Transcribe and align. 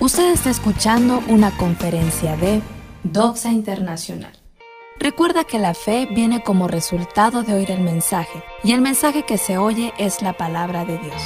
Usted 0.00 0.32
está 0.32 0.48
escuchando 0.48 1.18
una 1.28 1.54
conferencia 1.58 2.34
de 2.34 2.62
Doxa 3.02 3.50
Internacional. 3.50 4.32
Recuerda 4.98 5.44
que 5.44 5.58
la 5.58 5.74
fe 5.74 6.08
viene 6.10 6.42
como 6.42 6.68
resultado 6.68 7.42
de 7.42 7.52
oír 7.52 7.70
el 7.70 7.82
mensaje, 7.82 8.42
y 8.64 8.72
el 8.72 8.80
mensaje 8.80 9.26
que 9.26 9.36
se 9.36 9.58
oye 9.58 9.92
es 9.98 10.22
la 10.22 10.32
palabra 10.32 10.86
de 10.86 10.96
Dios. 10.96 11.22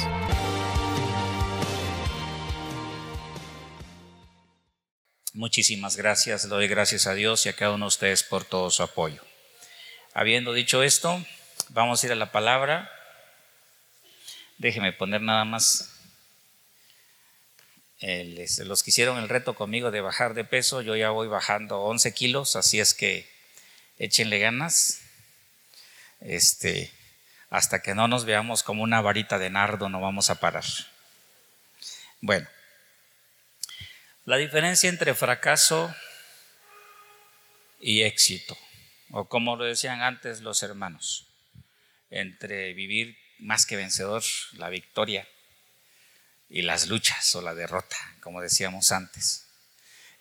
Muchísimas 5.31 5.95
gracias, 5.95 6.49
doy 6.49 6.67
gracias 6.67 7.07
a 7.07 7.13
Dios 7.13 7.45
y 7.45 7.49
a 7.49 7.55
cada 7.55 7.75
uno 7.75 7.85
de 7.85 7.87
ustedes 7.87 8.23
por 8.23 8.43
todo 8.43 8.69
su 8.71 8.83
apoyo. 8.83 9.21
Habiendo 10.13 10.51
dicho 10.51 10.83
esto, 10.83 11.23
vamos 11.69 12.03
a 12.03 12.07
ir 12.07 12.11
a 12.11 12.15
la 12.15 12.33
palabra. 12.33 12.91
Déjeme 14.57 14.91
poner 14.91 15.21
nada 15.21 15.45
más 15.45 15.94
este, 17.99 18.65
los 18.65 18.83
que 18.83 18.91
hicieron 18.91 19.17
el 19.17 19.29
reto 19.29 19.55
conmigo 19.55 19.91
de 19.91 20.01
bajar 20.01 20.33
de 20.33 20.43
peso, 20.43 20.81
yo 20.81 20.95
ya 20.95 21.09
voy 21.11 21.27
bajando 21.27 21.81
11 21.81 22.13
kilos, 22.13 22.55
así 22.55 22.79
es 22.79 22.93
que 22.93 23.29
échenle 23.97 24.39
ganas. 24.39 25.01
Este, 26.19 26.91
hasta 27.49 27.81
que 27.81 27.95
no 27.95 28.07
nos 28.07 28.25
veamos 28.25 28.63
como 28.63 28.83
una 28.83 29.01
varita 29.01 29.37
de 29.37 29.49
nardo, 29.49 29.89
no 29.89 30.01
vamos 30.01 30.29
a 30.29 30.39
parar. 30.39 30.65
Bueno, 32.21 32.47
la 34.25 34.37
diferencia 34.37 34.89
entre 34.89 35.13
fracaso 35.13 35.93
y 37.79 38.01
éxito, 38.01 38.57
o 39.11 39.29
como 39.29 39.55
lo 39.55 39.65
decían 39.65 40.01
antes 40.01 40.41
los 40.41 40.63
hermanos, 40.63 41.27
entre 42.09 42.73
vivir 42.73 43.17
más 43.39 43.65
que 43.65 43.75
vencedor, 43.75 44.23
la 44.53 44.69
victoria, 44.69 45.27
y 46.55 46.61
las 46.61 46.87
luchas 46.87 47.35
o 47.35 47.41
la 47.41 47.53
derrota, 47.53 47.97
como 48.21 48.39
decíamos 48.39 48.93
antes. 48.93 49.45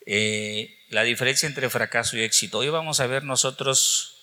Eh, 0.05 0.77
la 0.89 1.05
diferencia 1.05 1.47
entre 1.47 1.71
fracaso 1.71 2.17
y 2.17 2.25
éxito. 2.25 2.59
Hoy 2.59 2.71
vamos 2.71 2.99
a 2.99 3.07
ver 3.07 3.23
nosotros 3.23 4.17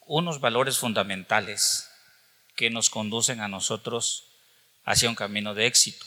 unos 0.00 0.38
valores 0.38 0.76
fundamentales 0.76 1.88
que 2.56 2.68
nos 2.68 2.90
conducen 2.90 3.40
a 3.40 3.48
nosotros 3.48 4.26
hacia 4.84 5.08
un 5.08 5.14
camino 5.14 5.54
de 5.54 5.64
éxito. 5.64 6.04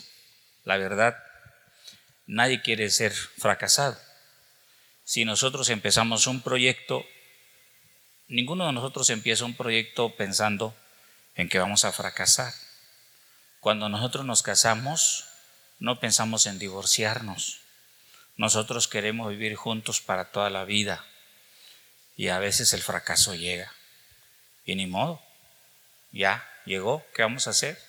La 0.65 0.77
verdad, 0.77 1.17
nadie 2.27 2.61
quiere 2.61 2.91
ser 2.91 3.11
fracasado. 3.11 3.99
Si 5.03 5.25
nosotros 5.25 5.69
empezamos 5.69 6.27
un 6.27 6.43
proyecto, 6.43 7.03
ninguno 8.27 8.67
de 8.67 8.73
nosotros 8.73 9.09
empieza 9.09 9.45
un 9.45 9.55
proyecto 9.55 10.15
pensando 10.15 10.75
en 11.33 11.49
que 11.49 11.57
vamos 11.57 11.85
a 11.85 11.91
fracasar. 11.91 12.53
Cuando 13.63 13.87
nosotros 13.87 14.25
nos 14.25 14.43
casamos, 14.43 15.23
no 15.79 16.01
pensamos 16.01 16.47
en 16.47 16.59
divorciarnos. 16.59 17.61
Nosotros 18.35 18.89
queremos 18.89 19.29
vivir 19.29 19.55
juntos 19.55 20.01
para 20.01 20.31
toda 20.31 20.49
la 20.49 20.65
vida. 20.65 21.05
Y 22.17 22.27
a 22.27 22.39
veces 22.39 22.73
el 22.73 22.81
fracaso 22.81 23.35
llega. 23.35 23.71
Y 24.65 24.75
ni 24.75 24.85
modo. 24.85 25.21
Ya 26.11 26.45
llegó. 26.65 27.05
¿Qué 27.15 27.21
vamos 27.21 27.47
a 27.47 27.51
hacer? 27.51 27.81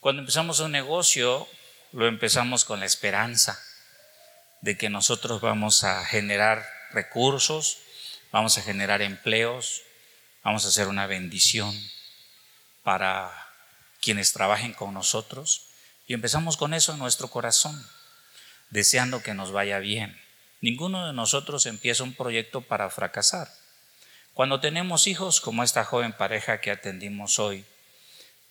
Cuando 0.00 0.22
empezamos 0.22 0.58
un 0.58 0.72
negocio, 0.72 1.46
lo 1.92 2.08
empezamos 2.08 2.64
con 2.64 2.80
la 2.80 2.86
esperanza 2.86 3.62
de 4.60 4.76
que 4.76 4.90
nosotros 4.90 5.40
vamos 5.40 5.84
a 5.84 6.04
generar 6.04 6.68
recursos, 6.90 7.78
vamos 8.32 8.58
a 8.58 8.62
generar 8.62 9.02
empleos, 9.02 9.82
vamos 10.42 10.64
a 10.64 10.68
hacer 10.68 10.88
una 10.88 11.06
bendición 11.06 11.80
para 12.82 13.49
quienes 14.00 14.32
trabajen 14.32 14.72
con 14.72 14.94
nosotros 14.94 15.66
y 16.06 16.14
empezamos 16.14 16.56
con 16.56 16.74
eso 16.74 16.92
en 16.92 16.98
nuestro 16.98 17.28
corazón, 17.28 17.86
deseando 18.70 19.22
que 19.22 19.34
nos 19.34 19.52
vaya 19.52 19.78
bien. 19.78 20.20
Ninguno 20.60 21.06
de 21.06 21.12
nosotros 21.12 21.66
empieza 21.66 22.02
un 22.02 22.14
proyecto 22.14 22.60
para 22.60 22.90
fracasar. 22.90 23.48
Cuando 24.34 24.60
tenemos 24.60 25.06
hijos 25.06 25.40
como 25.40 25.62
esta 25.62 25.84
joven 25.84 26.12
pareja 26.12 26.60
que 26.60 26.70
atendimos 26.70 27.38
hoy, 27.38 27.64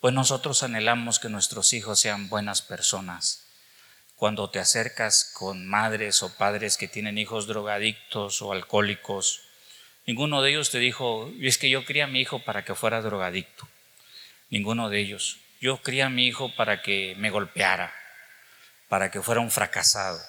pues 0.02 0.14
nosotros 0.14 0.64
anhelamos 0.64 1.20
que 1.20 1.30
nuestros 1.30 1.74
hijos 1.74 2.00
sean 2.00 2.30
buenas 2.30 2.62
personas. 2.62 3.46
Cuando 4.16 4.50
te 4.50 4.60
acercas 4.60 5.32
con 5.34 5.66
madres 5.66 6.24
o 6.24 6.36
padres 6.36 6.76
que 6.76 6.90
tienen 6.90 7.18
hijos 7.18 7.48
drogadictos 7.48 8.42
o 8.42 8.52
alcohólicos, 8.52 9.44
ninguno 10.06 10.42
de 10.42 10.52
ellos 10.52 10.72
te 10.72 10.80
dijo, 10.80 11.32
es 11.40 11.58
que 11.58 11.70
yo 11.70 11.86
quería 11.86 12.04
a 12.04 12.08
mi 12.08 12.20
hijo 12.20 12.44
para 12.44 12.66
que 12.66 12.76
fuera 12.76 13.02
drogadicto. 13.02 13.68
Ninguno 14.50 14.90
de 14.90 15.00
ellos. 15.00 15.38
Yo 15.62 15.82
crié 15.82 16.04
a 16.04 16.10
mi 16.10 16.26
hijo 16.26 16.56
para 16.56 16.82
que 16.82 17.16
me 17.18 17.30
golpeara, 17.30 17.94
para 18.88 19.12
que 19.12 19.22
fuera 19.22 19.42
un 19.42 19.52
fracasado. 19.52 20.20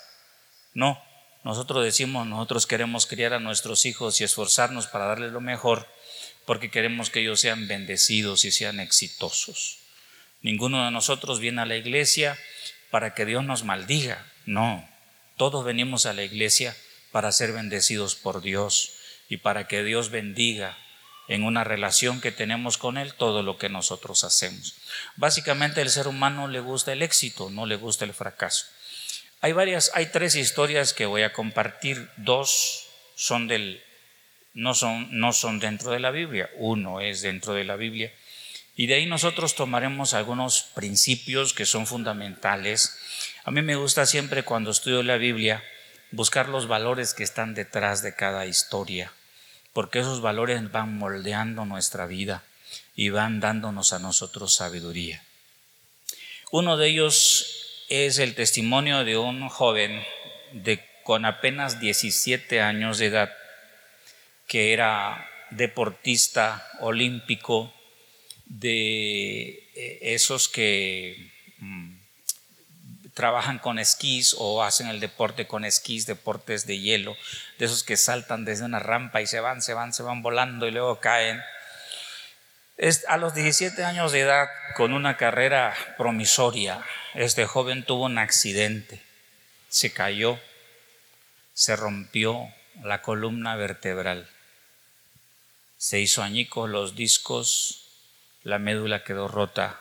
No, 0.74 1.02
nosotros 1.42 1.84
decimos, 1.84 2.26
nosotros 2.26 2.66
queremos 2.66 3.06
criar 3.06 3.32
a 3.32 3.40
nuestros 3.40 3.86
hijos 3.86 4.20
y 4.20 4.24
esforzarnos 4.24 4.88
para 4.88 5.06
darles 5.06 5.32
lo 5.32 5.40
mejor, 5.40 5.88
porque 6.44 6.70
queremos 6.70 7.10
que 7.10 7.20
ellos 7.20 7.40
sean 7.40 7.66
bendecidos 7.68 8.44
y 8.44 8.50
sean 8.50 8.80
exitosos. 8.80 9.78
Ninguno 10.42 10.84
de 10.84 10.90
nosotros 10.90 11.40
viene 11.40 11.62
a 11.62 11.66
la 11.66 11.76
iglesia 11.76 12.38
para 12.90 13.14
que 13.14 13.24
Dios 13.24 13.44
nos 13.44 13.64
maldiga. 13.64 14.26
No, 14.46 14.86
todos 15.36 15.64
venimos 15.64 16.06
a 16.06 16.12
la 16.12 16.24
iglesia 16.24 16.76
para 17.12 17.32
ser 17.32 17.52
bendecidos 17.52 18.16
por 18.16 18.42
Dios 18.42 18.92
y 19.28 19.38
para 19.38 19.68
que 19.68 19.82
Dios 19.82 20.10
bendiga 20.10 20.76
en 21.30 21.44
una 21.44 21.62
relación 21.62 22.20
que 22.20 22.32
tenemos 22.32 22.76
con 22.76 22.98
Él 22.98 23.14
todo 23.14 23.44
lo 23.44 23.56
que 23.56 23.68
nosotros 23.68 24.24
hacemos. 24.24 24.74
Básicamente 25.14 25.80
el 25.80 25.88
ser 25.88 26.08
humano 26.08 26.48
le 26.48 26.58
gusta 26.58 26.92
el 26.92 27.02
éxito, 27.02 27.50
no 27.50 27.66
le 27.66 27.76
gusta 27.76 28.04
el 28.04 28.12
fracaso. 28.12 28.66
Hay 29.40 29.52
varias, 29.52 29.92
hay 29.94 30.06
tres 30.06 30.34
historias 30.34 30.92
que 30.92 31.06
voy 31.06 31.22
a 31.22 31.32
compartir. 31.32 32.10
Dos 32.16 32.88
son 33.14 33.46
del, 33.46 33.80
no 34.54 34.74
son, 34.74 35.06
no 35.12 35.32
son 35.32 35.60
dentro 35.60 35.92
de 35.92 36.00
la 36.00 36.10
Biblia, 36.10 36.50
uno 36.56 37.00
es 37.00 37.22
dentro 37.22 37.54
de 37.54 37.62
la 37.62 37.76
Biblia. 37.76 38.12
Y 38.74 38.88
de 38.88 38.94
ahí 38.94 39.06
nosotros 39.06 39.54
tomaremos 39.54 40.14
algunos 40.14 40.64
principios 40.74 41.54
que 41.54 41.64
son 41.64 41.86
fundamentales. 41.86 42.98
A 43.44 43.52
mí 43.52 43.62
me 43.62 43.76
gusta 43.76 44.04
siempre 44.04 44.42
cuando 44.42 44.72
estudio 44.72 45.04
la 45.04 45.16
Biblia 45.16 45.62
buscar 46.10 46.48
los 46.48 46.66
valores 46.66 47.14
que 47.14 47.22
están 47.22 47.54
detrás 47.54 48.02
de 48.02 48.16
cada 48.16 48.46
historia 48.46 49.12
porque 49.72 50.00
esos 50.00 50.20
valores 50.20 50.70
van 50.72 50.96
moldeando 50.98 51.64
nuestra 51.64 52.06
vida 52.06 52.44
y 52.94 53.10
van 53.10 53.40
dándonos 53.40 53.92
a 53.92 53.98
nosotros 53.98 54.54
sabiduría. 54.54 55.22
Uno 56.50 56.76
de 56.76 56.88
ellos 56.88 57.84
es 57.88 58.18
el 58.18 58.34
testimonio 58.34 59.04
de 59.04 59.16
un 59.16 59.48
joven 59.48 60.04
de, 60.52 60.84
con 61.04 61.24
apenas 61.24 61.80
17 61.80 62.60
años 62.60 62.98
de 62.98 63.06
edad 63.06 63.32
que 64.46 64.72
era 64.72 65.28
deportista 65.50 66.66
olímpico 66.80 67.72
de 68.46 69.70
eh, 69.76 69.98
esos 70.02 70.48
que 70.48 71.30
mm, 71.58 71.99
trabajan 73.20 73.58
con 73.58 73.78
esquís 73.78 74.34
o 74.38 74.62
hacen 74.62 74.88
el 74.88 74.98
deporte 74.98 75.46
con 75.46 75.66
esquís, 75.66 76.06
deportes 76.06 76.66
de 76.66 76.78
hielo, 76.78 77.18
de 77.58 77.66
esos 77.66 77.84
que 77.84 77.98
saltan 77.98 78.46
desde 78.46 78.64
una 78.64 78.78
rampa 78.78 79.20
y 79.20 79.26
se 79.26 79.40
van, 79.40 79.60
se 79.60 79.74
van, 79.74 79.92
se 79.92 80.02
van 80.02 80.22
volando 80.22 80.66
y 80.66 80.70
luego 80.70 81.00
caen. 81.00 81.42
a 83.08 83.16
los 83.18 83.34
17 83.34 83.84
años 83.84 84.12
de 84.12 84.20
edad, 84.20 84.48
con 84.74 84.94
una 84.94 85.18
carrera 85.18 85.76
promisoria, 85.98 86.82
este 87.12 87.44
joven 87.44 87.84
tuvo 87.84 88.06
un 88.06 88.16
accidente, 88.16 89.02
se 89.68 89.92
cayó, 89.92 90.40
se 91.52 91.76
rompió 91.76 92.48
la 92.82 93.02
columna 93.02 93.54
vertebral, 93.54 94.30
se 95.76 96.00
hizo 96.00 96.22
añicos 96.22 96.70
los 96.70 96.96
discos, 96.96 97.84
la 98.44 98.58
médula 98.58 99.04
quedó 99.04 99.28
rota 99.28 99.78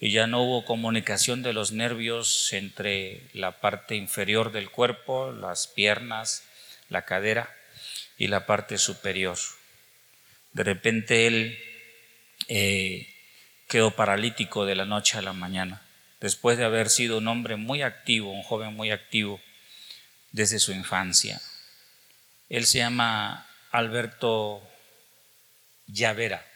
y 0.00 0.10
ya 0.12 0.26
no 0.26 0.42
hubo 0.42 0.64
comunicación 0.64 1.42
de 1.42 1.52
los 1.52 1.72
nervios 1.72 2.54
entre 2.54 3.20
la 3.34 3.60
parte 3.60 3.96
inferior 3.96 4.50
del 4.50 4.70
cuerpo, 4.70 5.30
las 5.30 5.66
piernas, 5.66 6.42
la 6.88 7.04
cadera 7.04 7.54
y 8.16 8.28
la 8.28 8.46
parte 8.46 8.78
superior. 8.78 9.36
De 10.54 10.64
repente 10.64 11.26
él 11.26 11.58
eh, 12.48 13.14
quedó 13.68 13.90
paralítico 13.90 14.64
de 14.64 14.74
la 14.74 14.86
noche 14.86 15.18
a 15.18 15.22
la 15.22 15.34
mañana, 15.34 15.82
después 16.18 16.56
de 16.56 16.64
haber 16.64 16.88
sido 16.88 17.18
un 17.18 17.28
hombre 17.28 17.56
muy 17.56 17.82
activo, 17.82 18.32
un 18.32 18.42
joven 18.42 18.74
muy 18.74 18.90
activo 18.90 19.38
desde 20.32 20.60
su 20.60 20.72
infancia. 20.72 21.42
Él 22.48 22.64
se 22.64 22.78
llama 22.78 23.46
Alberto 23.70 24.66
Llavera. 25.86 26.49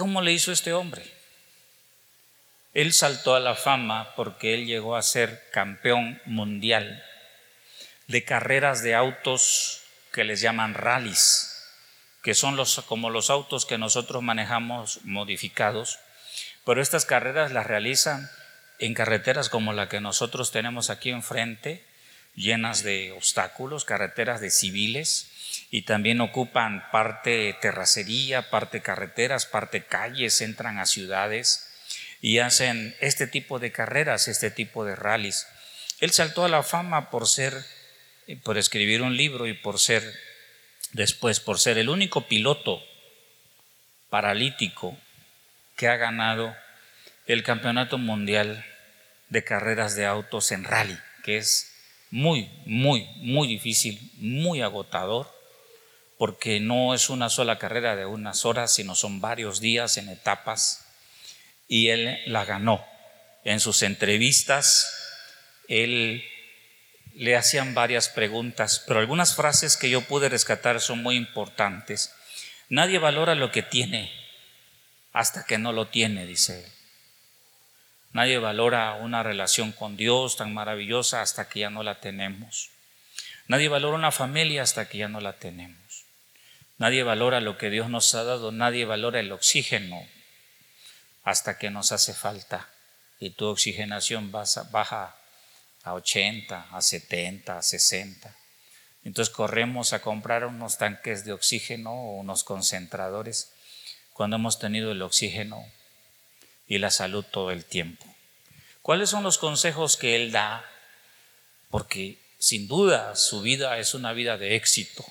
¿Cómo 0.00 0.22
le 0.22 0.32
hizo 0.32 0.50
este 0.50 0.72
hombre? 0.72 1.04
Él 2.72 2.94
saltó 2.94 3.34
a 3.34 3.38
la 3.38 3.54
fama 3.54 4.14
porque 4.16 4.54
él 4.54 4.64
llegó 4.64 4.96
a 4.96 5.02
ser 5.02 5.50
campeón 5.52 6.22
mundial 6.24 7.04
de 8.06 8.24
carreras 8.24 8.82
de 8.82 8.94
autos 8.94 9.82
que 10.10 10.24
les 10.24 10.40
llaman 10.40 10.72
rallies, 10.72 11.54
que 12.22 12.32
son 12.32 12.56
los, 12.56 12.80
como 12.86 13.10
los 13.10 13.28
autos 13.28 13.66
que 13.66 13.76
nosotros 13.76 14.22
manejamos 14.22 15.00
modificados, 15.04 15.98
Pero 16.64 16.80
estas 16.80 17.04
carreras 17.04 17.52
las 17.52 17.66
realizan 17.66 18.30
en 18.78 18.94
carreteras 18.94 19.50
como 19.50 19.74
la 19.74 19.90
que 19.90 20.00
nosotros 20.00 20.50
tenemos 20.50 20.88
aquí 20.88 21.10
enfrente, 21.10 21.86
llenas 22.34 22.82
de 22.82 23.12
obstáculos, 23.12 23.84
carreteras 23.84 24.40
de 24.40 24.50
civiles, 24.50 25.29
y 25.70 25.82
también 25.82 26.20
ocupan 26.20 26.90
parte 26.90 27.56
terracería, 27.60 28.50
parte 28.50 28.82
carreteras, 28.82 29.46
parte 29.46 29.84
calles, 29.84 30.40
entran 30.40 30.78
a 30.78 30.86
ciudades 30.86 31.68
y 32.20 32.38
hacen 32.38 32.96
este 33.00 33.26
tipo 33.26 33.58
de 33.58 33.70
carreras, 33.70 34.28
este 34.28 34.50
tipo 34.50 34.84
de 34.84 34.96
rallies. 34.96 35.46
Él 36.00 36.10
saltó 36.10 36.44
a 36.44 36.48
la 36.48 36.62
fama 36.62 37.10
por 37.10 37.28
ser, 37.28 37.54
por 38.42 38.58
escribir 38.58 39.02
un 39.02 39.16
libro 39.16 39.46
y 39.46 39.54
por 39.54 39.78
ser, 39.78 40.02
después, 40.92 41.38
por 41.38 41.60
ser 41.60 41.78
el 41.78 41.88
único 41.88 42.26
piloto 42.26 42.82
paralítico 44.08 44.98
que 45.76 45.88
ha 45.88 45.96
ganado 45.96 46.54
el 47.26 47.44
Campeonato 47.44 47.96
Mundial 47.96 48.64
de 49.28 49.44
Carreras 49.44 49.94
de 49.94 50.04
Autos 50.04 50.50
en 50.50 50.64
Rally, 50.64 50.98
que 51.22 51.36
es 51.36 51.72
muy, 52.10 52.50
muy, 52.66 53.04
muy 53.18 53.46
difícil, 53.46 54.10
muy 54.16 54.62
agotador, 54.62 55.39
porque 56.20 56.60
no 56.60 56.92
es 56.92 57.08
una 57.08 57.30
sola 57.30 57.58
carrera 57.58 57.96
de 57.96 58.04
unas 58.04 58.44
horas, 58.44 58.74
sino 58.74 58.94
son 58.94 59.22
varios 59.22 59.58
días 59.58 59.96
en 59.96 60.10
etapas, 60.10 60.84
y 61.66 61.88
él 61.88 62.20
la 62.26 62.44
ganó. 62.44 62.84
En 63.42 63.58
sus 63.58 63.82
entrevistas, 63.82 64.86
él 65.66 66.22
le 67.14 67.36
hacían 67.36 67.72
varias 67.72 68.10
preguntas, 68.10 68.84
pero 68.86 69.00
algunas 69.00 69.34
frases 69.34 69.78
que 69.78 69.88
yo 69.88 70.02
pude 70.02 70.28
rescatar 70.28 70.82
son 70.82 71.02
muy 71.02 71.16
importantes. 71.16 72.14
Nadie 72.68 72.98
valora 72.98 73.34
lo 73.34 73.50
que 73.50 73.62
tiene 73.62 74.12
hasta 75.14 75.46
que 75.46 75.56
no 75.56 75.72
lo 75.72 75.86
tiene, 75.86 76.26
dice 76.26 76.64
él. 76.66 76.72
Nadie 78.12 78.36
valora 78.36 78.92
una 78.92 79.22
relación 79.22 79.72
con 79.72 79.96
Dios 79.96 80.36
tan 80.36 80.52
maravillosa 80.52 81.22
hasta 81.22 81.48
que 81.48 81.60
ya 81.60 81.70
no 81.70 81.82
la 81.82 81.98
tenemos. 81.98 82.68
Nadie 83.48 83.70
valora 83.70 83.96
una 83.96 84.12
familia 84.12 84.60
hasta 84.60 84.86
que 84.86 84.98
ya 84.98 85.08
no 85.08 85.22
la 85.22 85.38
tenemos. 85.38 85.79
Nadie 86.80 87.02
valora 87.02 87.42
lo 87.42 87.58
que 87.58 87.68
Dios 87.68 87.90
nos 87.90 88.14
ha 88.14 88.24
dado. 88.24 88.52
Nadie 88.52 88.86
valora 88.86 89.20
el 89.20 89.30
oxígeno 89.32 90.02
hasta 91.24 91.58
que 91.58 91.68
nos 91.68 91.92
hace 91.92 92.14
falta. 92.14 92.70
Y 93.18 93.30
tu 93.30 93.44
oxigenación 93.44 94.32
baja 94.32 95.14
a 95.82 95.92
80, 95.92 96.68
a 96.72 96.80
70, 96.80 97.58
a 97.58 97.62
60. 97.62 98.34
Entonces 99.04 99.34
corremos 99.34 99.92
a 99.92 100.00
comprar 100.00 100.46
unos 100.46 100.78
tanques 100.78 101.26
de 101.26 101.34
oxígeno 101.34 101.92
o 101.92 102.16
unos 102.16 102.44
concentradores 102.44 103.52
cuando 104.14 104.36
hemos 104.36 104.58
tenido 104.58 104.92
el 104.92 105.02
oxígeno 105.02 105.62
y 106.66 106.78
la 106.78 106.90
salud 106.90 107.26
todo 107.30 107.50
el 107.50 107.66
tiempo. 107.66 108.06
¿Cuáles 108.80 109.10
son 109.10 109.22
los 109.22 109.36
consejos 109.36 109.98
que 109.98 110.16
Él 110.16 110.32
da? 110.32 110.64
Porque 111.68 112.18
sin 112.38 112.68
duda 112.68 113.16
su 113.16 113.42
vida 113.42 113.78
es 113.78 113.92
una 113.92 114.14
vida 114.14 114.38
de 114.38 114.56
éxito. 114.56 115.04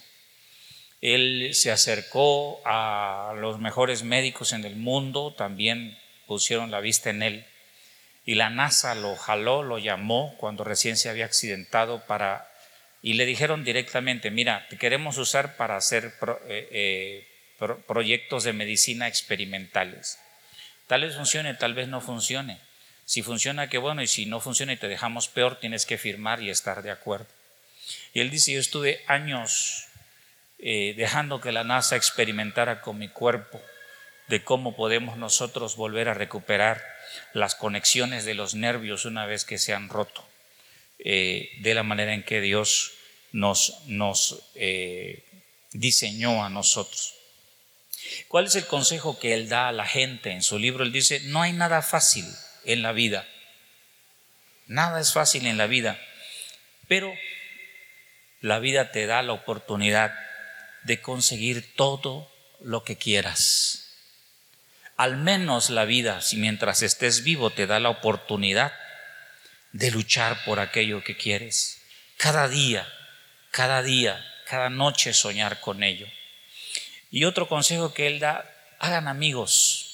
Él 1.01 1.51
se 1.53 1.71
acercó 1.71 2.61
a 2.65 3.33
los 3.37 3.59
mejores 3.59 4.03
médicos 4.03 4.51
en 4.51 4.65
el 4.65 4.75
mundo, 4.75 5.33
también 5.37 5.97
pusieron 6.27 6.71
la 6.71 6.81
vista 6.81 7.09
en 7.09 7.23
él. 7.23 7.45
Y 8.25 8.35
la 8.35 8.49
NASA 8.49 8.95
lo 8.95 9.15
jaló, 9.15 9.63
lo 9.63 9.79
llamó 9.79 10.35
cuando 10.37 10.63
recién 10.63 10.97
se 10.97 11.09
había 11.09 11.25
accidentado 11.25 12.05
para... 12.05 12.47
Y 13.01 13.13
le 13.13 13.25
dijeron 13.25 13.63
directamente, 13.63 14.29
mira, 14.29 14.67
te 14.69 14.77
queremos 14.77 15.17
usar 15.17 15.55
para 15.55 15.77
hacer 15.77 16.13
eh, 16.47 16.67
eh, 16.71 17.27
proyectos 17.87 18.43
de 18.43 18.51
medicina 18.51 19.07
experimentales. 19.07 20.19
Tal 20.87 21.01
vez 21.01 21.15
funcione, 21.15 21.53
tal 21.53 21.73
vez 21.73 21.87
no 21.87 22.01
funcione. 22.01 22.59
Si 23.05 23.23
funciona, 23.23 23.69
qué 23.69 23.77
bueno, 23.77 24.03
y 24.03 24.07
si 24.07 24.25
no 24.25 24.41
funciona 24.41 24.73
y 24.73 24.77
te 24.77 24.89
dejamos 24.89 25.29
peor, 25.29 25.59
tienes 25.59 25.85
que 25.85 25.97
firmar 25.97 26.41
y 26.43 26.49
estar 26.49 26.83
de 26.83 26.91
acuerdo. 26.91 27.27
Y 28.13 28.19
él 28.19 28.29
dice, 28.29 28.53
yo 28.53 28.59
estuve 28.59 29.01
años 29.07 29.88
eh, 30.61 30.93
dejando 30.97 31.39
que 31.39 31.53
la 31.53 31.63
NASA 31.63 31.95
experimentara 31.95 32.81
con 32.81 32.97
mi 32.97 33.07
cuerpo 33.07 33.61
de 34.27 34.43
cómo 34.43 34.75
podemos 34.75 35.17
nosotros 35.17 35.77
volver 35.77 36.09
a 36.09 36.13
recuperar 36.13 36.83
las 37.33 37.55
conexiones 37.55 38.25
de 38.25 38.33
los 38.33 38.55
nervios 38.55 39.05
una 39.05 39.25
vez 39.25 39.45
que 39.45 39.57
se 39.57 39.73
han 39.73 39.89
roto, 39.89 40.27
eh, 40.99 41.49
de 41.61 41.73
la 41.73 41.83
manera 41.83 42.13
en 42.13 42.23
que 42.23 42.41
Dios 42.41 42.91
nos, 43.31 44.51
eh, 44.55 45.23
diseñó 45.71 46.43
a 46.43 46.49
nosotros. 46.49 47.15
¿Cuál 48.27 48.45
es 48.45 48.55
el 48.55 48.65
consejo 48.65 49.17
que 49.17 49.33
él 49.33 49.49
da 49.49 49.69
a 49.69 49.71
la 49.71 49.85
gente 49.85 50.31
en 50.31 50.43
su 50.43 50.59
libro? 50.59 50.83
Él 50.83 50.91
dice, 50.91 51.21
no 51.25 51.41
hay 51.41 51.53
nada 51.53 51.81
fácil 51.81 52.25
en 52.65 52.81
la 52.81 52.91
vida. 52.91 53.27
Nada 54.67 54.99
es 54.99 55.13
fácil 55.13 55.47
en 55.47 55.57
la 55.57 55.67
vida. 55.67 55.99
Pero 56.87 57.13
la 58.41 58.59
vida 58.59 58.91
te 58.91 59.05
da 59.05 59.21
la 59.21 59.33
oportunidad 59.33 60.28
de 60.83 61.01
conseguir 61.01 61.75
todo 61.75 62.31
lo 62.61 62.83
que 62.83 62.97
quieras. 62.97 63.85
Al 64.97 65.17
menos 65.17 65.69
la 65.69 65.85
vida, 65.85 66.21
si 66.21 66.37
mientras 66.37 66.81
estés 66.81 67.23
vivo, 67.23 67.51
te 67.51 67.67
da 67.67 67.79
la 67.79 67.89
oportunidad 67.89 68.73
de 69.71 69.91
luchar 69.91 70.43
por 70.43 70.59
aquello 70.59 71.03
que 71.03 71.15
quieres. 71.15 71.81
Cada 72.17 72.47
día, 72.47 72.87
cada 73.51 73.81
día, 73.81 74.25
cada 74.45 74.69
noche 74.69 75.13
soñar 75.13 75.61
con 75.61 75.83
ello. 75.83 76.07
Y 77.11 77.23
otro 77.23 77.47
consejo 77.47 77.93
que 77.93 78.07
él 78.07 78.19
da, 78.19 78.45
hagan 78.79 79.07
amigos, 79.07 79.89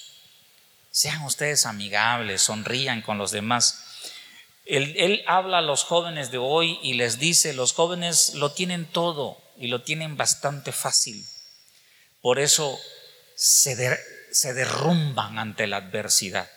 sean 0.90 1.22
ustedes 1.22 1.66
amigables, 1.66 2.42
sonrían 2.42 3.02
con 3.02 3.18
los 3.18 3.30
demás. 3.30 3.84
Él, 4.64 5.22
habla 5.26 5.58
a 5.58 5.62
los 5.62 5.84
jóvenes 5.84 6.30
de 6.30 6.38
hoy 6.38 6.78
y 6.82 6.94
les 6.94 7.18
dice, 7.18 7.52
los 7.52 7.72
jóvenes 7.72 8.34
lo 8.34 8.52
tienen 8.52 8.86
todo 8.86 9.40
y 9.58 9.68
lo 9.68 9.82
tienen 9.82 10.16
bastante 10.16 10.72
fácil. 10.72 11.24
Por 12.20 12.38
eso 12.38 12.78
se, 13.34 13.98
se 14.30 14.54
derrumban 14.54 15.38
ante 15.38 15.66
la 15.66 15.78
adversidad. 15.78 16.50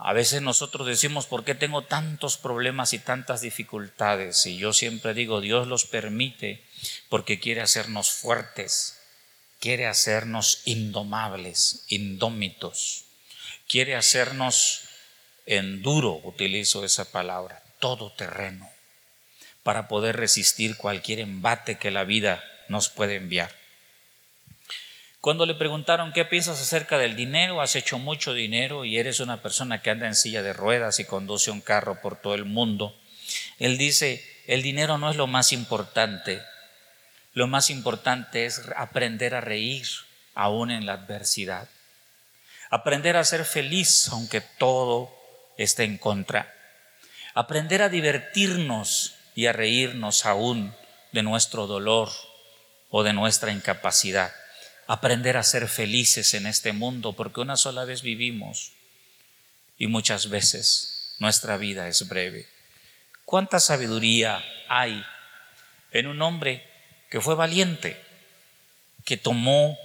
A 0.00 0.12
veces 0.12 0.42
nosotros 0.42 0.86
decimos, 0.86 1.26
¿por 1.26 1.44
qué 1.44 1.56
tengo 1.56 1.82
tantos 1.82 2.36
problemas 2.36 2.92
y 2.92 3.00
tantas 3.00 3.40
dificultades? 3.40 4.46
Y 4.46 4.56
yo 4.56 4.72
siempre 4.72 5.12
digo, 5.12 5.40
Dios 5.40 5.66
los 5.66 5.86
permite 5.86 6.64
porque 7.08 7.40
quiere 7.40 7.62
hacernos 7.62 8.12
fuertes, 8.12 9.00
quiere 9.58 9.86
hacernos 9.86 10.62
indomables, 10.66 11.84
indómitos, 11.88 13.06
quiere 13.66 13.96
hacernos 13.96 14.82
en 15.46 15.82
duro, 15.82 16.20
utilizo 16.22 16.84
esa 16.84 17.10
palabra, 17.10 17.62
todo 17.80 18.12
terreno, 18.12 18.70
para 19.68 19.86
poder 19.86 20.16
resistir 20.16 20.78
cualquier 20.78 21.18
embate 21.18 21.76
que 21.76 21.90
la 21.90 22.04
vida 22.04 22.42
nos 22.68 22.88
puede 22.88 23.16
enviar. 23.16 23.50
Cuando 25.20 25.44
le 25.44 25.54
preguntaron 25.54 26.14
qué 26.14 26.24
piensas 26.24 26.58
acerca 26.58 26.96
del 26.96 27.16
dinero, 27.16 27.60
has 27.60 27.76
hecho 27.76 27.98
mucho 27.98 28.32
dinero 28.32 28.86
y 28.86 28.96
eres 28.96 29.20
una 29.20 29.42
persona 29.42 29.82
que 29.82 29.90
anda 29.90 30.06
en 30.06 30.14
silla 30.14 30.42
de 30.42 30.54
ruedas 30.54 31.00
y 31.00 31.04
conduce 31.04 31.50
un 31.50 31.60
carro 31.60 32.00
por 32.00 32.16
todo 32.18 32.34
el 32.34 32.46
mundo, 32.46 32.98
él 33.58 33.76
dice, 33.76 34.24
el 34.46 34.62
dinero 34.62 34.96
no 34.96 35.10
es 35.10 35.16
lo 35.16 35.26
más 35.26 35.52
importante, 35.52 36.40
lo 37.34 37.46
más 37.46 37.68
importante 37.68 38.46
es 38.46 38.62
aprender 38.74 39.34
a 39.34 39.42
reír 39.42 39.86
aún 40.34 40.70
en 40.70 40.86
la 40.86 40.94
adversidad. 40.94 41.68
Aprender 42.70 43.18
a 43.18 43.24
ser 43.24 43.44
feliz 43.44 44.08
aunque 44.12 44.40
todo 44.40 45.14
esté 45.58 45.84
en 45.84 45.98
contra. 45.98 46.54
Aprender 47.34 47.82
a 47.82 47.90
divertirnos 47.90 49.17
y 49.38 49.46
a 49.46 49.52
reírnos 49.52 50.26
aún 50.26 50.74
de 51.12 51.22
nuestro 51.22 51.68
dolor 51.68 52.10
o 52.90 53.04
de 53.04 53.12
nuestra 53.12 53.52
incapacidad. 53.52 54.34
Aprender 54.88 55.36
a 55.36 55.44
ser 55.44 55.68
felices 55.68 56.34
en 56.34 56.44
este 56.48 56.72
mundo 56.72 57.12
porque 57.12 57.38
una 57.38 57.56
sola 57.56 57.84
vez 57.84 58.02
vivimos 58.02 58.72
y 59.78 59.86
muchas 59.86 60.28
veces 60.28 61.14
nuestra 61.20 61.56
vida 61.56 61.86
es 61.86 62.08
breve. 62.08 62.48
¿Cuánta 63.24 63.60
sabiduría 63.60 64.44
hay 64.68 65.04
en 65.92 66.08
un 66.08 66.20
hombre 66.20 66.68
que 67.08 67.20
fue 67.20 67.36
valiente, 67.36 67.96
que 69.04 69.16
tomó 69.18 69.78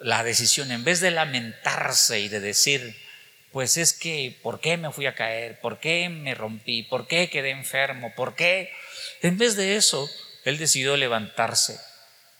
la 0.00 0.24
decisión, 0.24 0.72
en 0.72 0.82
vez 0.82 1.00
de 1.00 1.10
lamentarse 1.10 2.20
y 2.20 2.30
de 2.30 2.40
decir, 2.40 2.98
pues 3.52 3.76
es 3.76 3.92
que, 3.92 4.38
¿por 4.42 4.60
qué 4.60 4.78
me 4.78 4.90
fui 4.90 5.06
a 5.06 5.14
caer? 5.14 5.60
¿Por 5.60 5.78
qué 5.78 6.08
me 6.08 6.34
rompí? 6.34 6.82
¿Por 6.82 7.06
qué 7.06 7.28
quedé 7.28 7.50
enfermo? 7.50 8.12
¿Por 8.14 8.34
qué? 8.34 8.72
En 9.20 9.36
vez 9.36 9.56
de 9.56 9.76
eso, 9.76 10.08
él 10.44 10.56
decidió 10.56 10.96
levantarse 10.96 11.78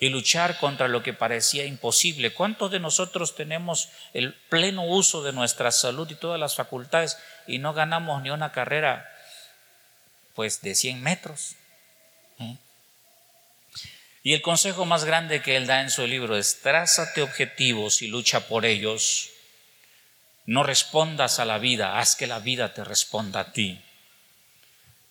y 0.00 0.09
luchar 0.09 0.59
contra 0.59 0.88
lo 0.88 1.02
que 1.02 1.12
parecía 1.12 1.66
imposible. 1.66 2.33
¿Cuántos 2.33 2.71
de 2.71 2.81
nosotros 2.81 3.37
tenemos 3.37 3.90
el 4.14 4.35
pleno 4.49 4.87
uso 4.87 5.23
de 5.23 5.33
nuestra 5.33 5.71
salud 5.71 6.11
y 6.11 6.14
todas 6.14 6.40
las 6.40 6.57
facultades 6.57 7.19
y 7.47 7.59
no 7.59 7.75
ganamos 7.75 8.23
ni 8.23 8.31
una 8.31 8.50
carrera 8.50 9.09
pues 10.35 10.62
de 10.62 10.75
100 10.75 11.02
metros? 11.02 11.57
¿Eh? 12.40 12.57
Y 14.23 14.33
el 14.33 14.40
consejo 14.40 14.87
más 14.87 15.04
grande 15.04 15.42
que 15.42 15.57
él 15.57 15.66
da 15.66 15.83
en 15.83 15.90
su 15.90 16.07
libro 16.07 16.38
es 16.38 16.61
trázate 16.62 17.23
objetivos 17.23 18.02
y 18.02 18.09
lucha 18.09 18.49
por 18.49 18.64
ellos 18.64 19.32
No 20.46 20.62
respondas 20.62 21.38
a 21.38 21.44
la 21.44 21.58
vida, 21.58 21.99
haz 21.99 22.16
que 22.16 22.26
la 22.26 22.38
vida 22.38 22.75
te 22.75 22.84
responda 22.84 23.40
a 23.40 23.52
ti. 23.52 23.80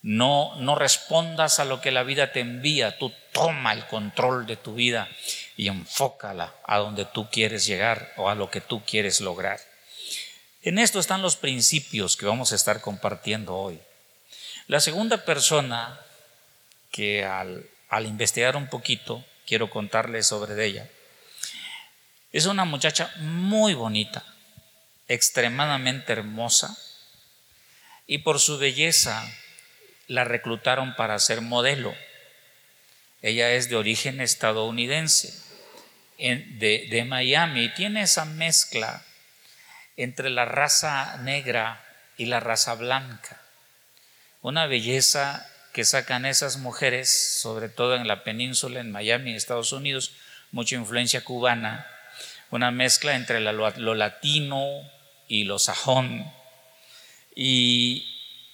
No, 0.02 0.56
no 0.56 0.76
respondas 0.76 1.60
a 1.60 1.66
lo 1.66 1.80
que 1.80 1.92
la 1.92 2.04
vida 2.04 2.32
te 2.32 2.40
envía, 2.40 2.98
tú 2.98 3.14
toma 3.32 3.74
el 3.74 3.86
control 3.86 4.48
de 4.48 4.58
tu 4.58 4.74
vida 4.74 5.08
y 5.56 5.68
enfócala 5.68 6.56
a 6.66 6.80
donde 6.80 7.06
tú 7.06 7.30
quieres 7.30 7.66
llegar 7.66 8.12
o 8.18 8.30
a 8.30 8.36
lo 8.36 8.50
que 8.50 8.62
tú 8.62 8.84
quieres 8.84 9.22
lograr. 9.22 9.60
En 10.64 10.80
esto 10.80 11.00
están 11.00 11.22
los 11.22 11.36
principios 11.36 12.18
que 12.18 12.26
vamos 12.26 12.52
a 12.52 12.56
estar 12.56 12.82
compartiendo 12.82 13.56
hoy. 13.56 13.80
La 14.68 14.80
segunda 14.80 15.26
persona 15.26 16.00
que 16.92 17.26
al, 17.26 17.68
investigar 18.06 18.56
un 18.56 18.68
poquito, 18.68 19.26
quiero 19.48 19.70
contarles 19.70 20.28
sobre 20.28 20.64
ella, 20.66 20.88
es 22.32 22.46
una 22.46 22.64
muchacha 22.64 23.12
muy 23.18 23.74
bonita, 23.74 24.24
extremadamente 25.12 26.14
hermosa, 26.14 26.78
y 28.08 28.20
por 28.20 28.40
su 28.40 28.58
belleza 28.58 29.30
la 30.08 30.24
reclutaron 30.24 30.96
para 30.96 31.20
ser 31.20 31.42
modelo. 31.42 31.94
Ella 33.22 33.52
es 33.52 33.70
de 33.70 33.76
origen 33.76 34.22
estadounidense, 34.22 35.38
de, 36.18 37.06
Miami, 37.06 37.66
y 37.66 37.74
tiene 37.74 38.04
esa 38.04 38.24
mezcla 38.24 39.04
entre 39.98 40.30
la 40.30 40.46
raza 40.46 41.18
negra 41.18 41.84
y 42.16 42.26
la 42.26 42.40
raza 42.40 42.76
blanca. 42.76 43.42
Una 44.42 44.66
belleza 44.66 45.46
que 45.74 45.84
sacan 45.84 46.26
esas 46.26 46.56
mujeres, 46.56 47.40
sobre 47.42 47.68
todo 47.68 47.96
en 47.96 48.08
la 48.08 48.24
península, 48.24 48.80
en 48.80 48.92
Miami, 48.92 49.36
Estados 49.36 49.74
Unidos, 49.74 50.14
mucha 50.52 50.76
influencia 50.76 51.22
cubana, 51.22 51.86
una 52.50 52.72
mezcla 52.72 53.16
entre 53.16 53.42
lo 53.42 53.96
latino 53.96 54.90
y 55.32 55.46
lo 55.46 55.60
sajón. 55.60 56.30
Y 57.34 58.06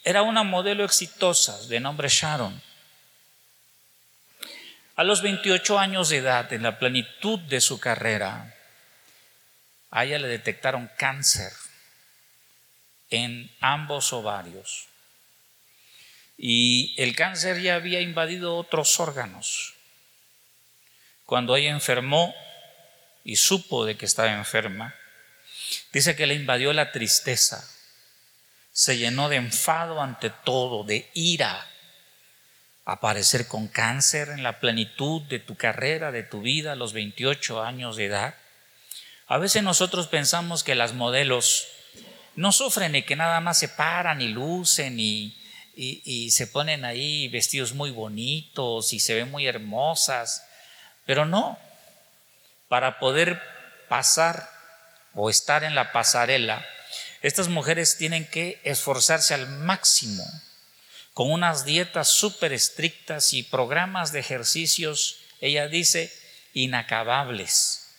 era 0.03 0.21
una 0.21 0.43
modelo 0.43 0.85
exitosa 0.85 1.59
de 1.65 1.79
nombre 1.79 2.07
Sharon. 2.07 2.61
A 4.95 5.03
los 5.03 5.23
28 5.23 5.79
años 5.79 6.09
de 6.09 6.17
edad, 6.17 6.53
en 6.53 6.61
la 6.61 6.77
plenitud 6.77 7.39
de 7.39 7.61
su 7.61 7.79
carrera, 7.79 8.55
a 9.89 10.05
ella 10.05 10.19
le 10.19 10.27
detectaron 10.27 10.91
cáncer 10.99 11.51
en 13.09 13.51
ambos 13.59 14.13
ovarios. 14.13 14.85
Y 16.37 16.93
el 17.01 17.15
cáncer 17.15 17.59
ya 17.59 17.73
había 17.73 18.01
invadido 18.01 18.55
otros 18.55 18.99
órganos. 18.99 19.73
Cuando 21.25 21.55
ella 21.55 21.71
enfermó 21.71 22.35
y 23.23 23.37
supo 23.37 23.83
de 23.83 23.97
que 23.97 24.05
estaba 24.05 24.31
enferma, 24.31 24.93
dice 25.97 26.15
que 26.15 26.27
le 26.27 26.35
invadió 26.35 26.73
la 26.73 26.91
tristeza, 26.91 27.67
se 28.71 28.97
llenó 28.97 29.29
de 29.29 29.37
enfado 29.37 29.99
ante 29.99 30.29
todo, 30.29 30.83
de 30.83 31.09
ira. 31.15 31.65
Aparecer 32.85 33.47
con 33.47 33.67
cáncer 33.67 34.29
en 34.29 34.43
la 34.43 34.59
plenitud 34.59 35.23
de 35.23 35.39
tu 35.39 35.55
carrera, 35.55 36.11
de 36.11 36.21
tu 36.21 36.41
vida, 36.41 36.73
a 36.73 36.75
los 36.75 36.93
28 36.93 37.63
años 37.63 37.95
de 37.95 38.05
edad. 38.05 38.35
A 39.27 39.39
veces 39.39 39.63
nosotros 39.63 40.07
pensamos 40.07 40.63
que 40.63 40.75
las 40.75 40.93
modelos 40.93 41.67
no 42.35 42.51
sufren 42.51 42.95
y 42.95 43.01
que 43.01 43.15
nada 43.15 43.39
más 43.41 43.57
se 43.57 43.67
paran 43.67 44.21
y 44.21 44.27
lucen 44.27 44.99
y, 44.99 45.35
y, 45.75 46.29
se 46.29 46.45
ponen 46.45 46.85
ahí 46.85 47.27
vestidos 47.29 47.73
muy 47.73 47.89
bonitos 47.89 48.93
y 48.93 48.99
se 48.99 49.15
ven 49.15 49.31
muy 49.31 49.47
hermosas, 49.47 50.47
pero 51.07 51.25
no, 51.25 51.57
para 52.67 52.99
poder 52.99 53.41
pasar 53.89 54.56
o 55.17 55.29
estar 55.29 55.65
en 55.65 55.75
la 55.75 55.91
pasarela, 55.91 56.65
estas 57.21 57.49
mujeres 57.49 57.97
tienen 57.97 58.25
que 58.25 58.61
esforzarse 58.63 59.33
al 59.33 59.49
máximo 59.49 60.23
con 61.13 61.31
unas 61.31 61.65
dietas 61.65 62.07
súper 62.07 62.53
estrictas 62.53 63.33
y 63.33 63.43
programas 63.43 64.13
de 64.13 64.19
ejercicios, 64.19 65.17
ella 65.41 65.67
dice, 65.67 66.13
inacabables. 66.53 67.89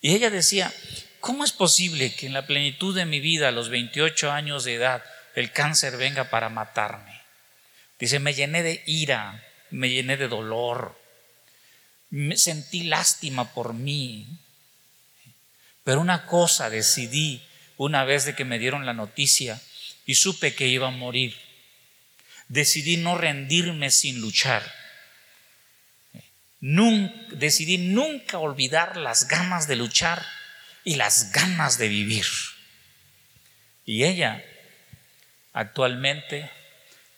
Y 0.00 0.14
ella 0.14 0.30
decía, 0.30 0.72
¿cómo 1.20 1.44
es 1.44 1.52
posible 1.52 2.14
que 2.14 2.26
en 2.26 2.32
la 2.32 2.46
plenitud 2.46 2.94
de 2.94 3.04
mi 3.04 3.20
vida, 3.20 3.48
a 3.48 3.52
los 3.52 3.68
28 3.68 4.30
años 4.30 4.62
de 4.62 4.76
edad, 4.76 5.02
el 5.36 5.52
cáncer 5.52 5.98
venga 5.98 6.30
para 6.30 6.48
matarme. 6.48 7.20
Dice, 7.98 8.18
me 8.18 8.34
llené 8.34 8.62
de 8.62 8.82
ira, 8.86 9.46
me 9.70 9.90
llené 9.90 10.16
de 10.16 10.28
dolor, 10.28 10.98
me 12.08 12.36
sentí 12.38 12.84
lástima 12.84 13.52
por 13.52 13.74
mí. 13.74 14.26
Pero 15.86 16.00
una 16.00 16.26
cosa 16.26 16.68
decidí 16.68 17.46
una 17.76 18.02
vez 18.02 18.24
de 18.24 18.34
que 18.34 18.44
me 18.44 18.58
dieron 18.58 18.86
la 18.86 18.92
noticia 18.92 19.62
y 20.04 20.16
supe 20.16 20.56
que 20.56 20.66
iba 20.66 20.88
a 20.88 20.90
morir. 20.90 21.36
Decidí 22.48 22.96
no 22.96 23.16
rendirme 23.16 23.92
sin 23.92 24.20
luchar. 24.20 24.68
decidí 26.58 27.78
nunca 27.78 28.38
olvidar 28.38 28.96
las 28.96 29.28
ganas 29.28 29.68
de 29.68 29.76
luchar 29.76 30.26
y 30.82 30.96
las 30.96 31.30
ganas 31.30 31.78
de 31.78 31.86
vivir. 31.86 32.26
Y 33.84 34.02
ella 34.02 34.44
Actualmente, 35.52 36.50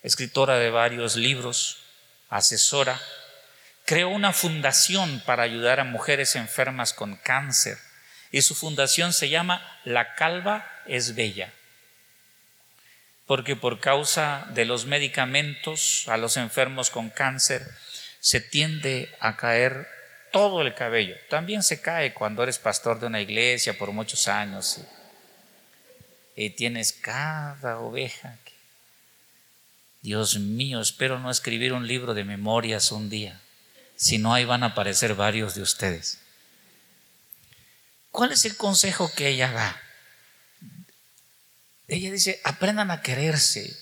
escritora 0.05 0.59
de 0.59 0.69
varios 0.69 1.17
libros, 1.17 1.79
asesora, 2.29 3.01
creó 3.87 4.11
una 4.11 4.35
fundación 4.35 5.21
para 5.27 5.45
ayudar 5.45 5.81
a 5.81 5.85
mujeres 5.85 6.37
enfermas 6.37 6.93
con 6.93 7.17
cáncer 7.17 7.79
y 8.31 8.43
su 8.43 8.55
fundación 8.55 9.13
se 9.13 9.29
llama 9.29 9.63
La 9.85 10.15
Calva 10.15 10.71
es 10.87 11.15
Bella, 11.15 11.53
porque 13.27 13.57
por 13.57 13.81
causa 13.81 14.47
de 14.51 14.65
los 14.65 14.87
medicamentos 14.87 16.07
a 16.09 16.17
los 16.17 16.37
enfermos 16.37 16.91
con 16.91 17.11
cáncer 17.11 17.67
se 18.21 18.41
tiende 18.41 19.15
a 19.21 19.37
caer 19.37 19.87
todo 20.33 20.63
el 20.63 20.75
cabello. 20.75 21.17
También 21.31 21.63
se 21.63 21.81
cae 21.81 22.13
cuando 22.13 22.43
eres 22.43 22.59
pastor 22.59 23.01
de 23.01 23.07
una 23.07 23.21
iglesia 23.21 23.77
por 23.79 23.93
muchos 23.93 24.29
años 24.29 24.81
y 26.37 26.51
tienes 26.51 26.93
cada 26.93 27.79
oveja. 27.79 28.39
Dios 30.03 30.39
mío, 30.39 30.81
espero 30.81 31.19
no 31.19 31.31
escribir 31.31 31.73
un 31.73 31.87
libro 31.87 32.15
de 32.15 32.25
memorias 32.25 32.93
un 32.93 33.11
día, 33.11 33.41
si 33.97 34.19
no 34.19 34.33
ahí 34.33 34.45
van 34.45 34.63
a 34.63 34.67
aparecer 34.67 35.15
varios 35.15 35.55
de 35.55 35.63
ustedes. 35.63 36.21
¿Cuál 38.11 38.33
es 38.33 38.45
el 38.45 38.57
consejo 38.57 39.12
que 39.15 39.29
ella 39.29 39.53
da? 39.53 39.83
Ella 41.87 42.11
dice, 42.11 42.41
aprendan 42.45 42.91
a 42.91 43.00
quererse, 43.00 43.75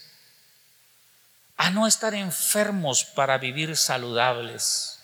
a 1.57 1.71
no 1.71 1.87
estar 1.87 2.15
enfermos 2.15 3.05
para 3.05 3.39
vivir 3.39 3.77
saludables, 3.77 5.01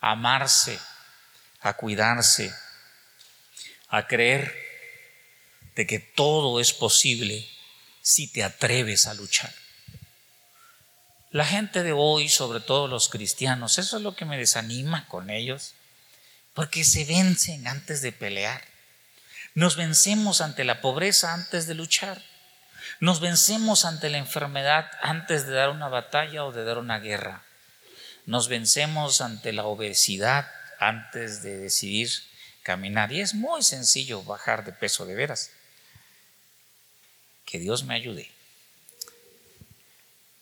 a 0.00 0.12
amarse, 0.12 0.78
a 1.60 1.74
cuidarse, 1.74 2.54
a 3.88 4.06
creer 4.06 4.54
de 5.74 5.86
que 5.86 5.98
todo 5.98 6.60
es 6.60 6.72
posible 6.72 7.48
si 8.02 8.28
te 8.28 8.44
atreves 8.44 9.06
a 9.06 9.14
luchar. 9.14 9.52
La 11.30 11.44
gente 11.44 11.82
de 11.82 11.92
hoy, 11.92 12.28
sobre 12.28 12.60
todo 12.60 12.88
los 12.88 13.08
cristianos, 13.08 13.78
eso 13.78 13.96
es 13.96 14.02
lo 14.02 14.14
que 14.14 14.24
me 14.24 14.38
desanima 14.38 15.06
con 15.08 15.30
ellos, 15.30 15.74
porque 16.58 16.82
se 16.82 17.04
vencen 17.04 17.68
antes 17.68 18.02
de 18.02 18.10
pelear. 18.10 18.60
Nos 19.54 19.76
vencemos 19.76 20.40
ante 20.40 20.64
la 20.64 20.80
pobreza 20.80 21.32
antes 21.32 21.68
de 21.68 21.74
luchar. 21.76 22.20
Nos 22.98 23.20
vencemos 23.20 23.84
ante 23.84 24.10
la 24.10 24.18
enfermedad 24.18 24.90
antes 25.00 25.46
de 25.46 25.52
dar 25.52 25.70
una 25.70 25.86
batalla 25.86 26.44
o 26.44 26.50
de 26.50 26.64
dar 26.64 26.78
una 26.78 26.98
guerra. 26.98 27.44
Nos 28.26 28.48
vencemos 28.48 29.20
ante 29.20 29.52
la 29.52 29.66
obesidad 29.66 30.50
antes 30.80 31.44
de 31.44 31.58
decidir 31.58 32.10
caminar. 32.64 33.12
Y 33.12 33.20
es 33.20 33.34
muy 33.34 33.62
sencillo 33.62 34.24
bajar 34.24 34.64
de 34.64 34.72
peso 34.72 35.06
de 35.06 35.14
veras. 35.14 35.52
Que 37.46 37.60
Dios 37.60 37.84
me 37.84 37.94
ayude. 37.94 38.32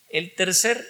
El 0.09 0.33
tercer 0.33 0.83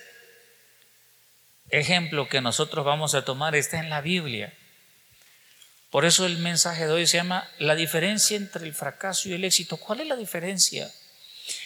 ejemplo 1.69 2.29
que 2.29 2.39
nosotros 2.39 2.86
vamos 2.86 3.13
a 3.13 3.25
tomar 3.25 3.57
está 3.57 3.79
en 3.79 3.89
la 3.89 4.00
Biblia. 4.00 4.53
Por 5.89 6.06
eso 6.06 6.25
el 6.25 6.38
mensaje 6.38 6.86
de 6.86 6.91
hoy 6.91 7.08
se 7.08 7.17
llama 7.17 7.50
la 7.60 7.75
diferencia 7.75 8.36
entre 8.38 8.65
el 8.65 8.74
fracaso 8.74 9.29
y 9.29 9.34
el 9.34 9.46
éxito. 9.46 9.77
¿Cuál 9.77 10.01
es 10.01 10.08
la 10.08 10.15
diferencia 10.15 10.91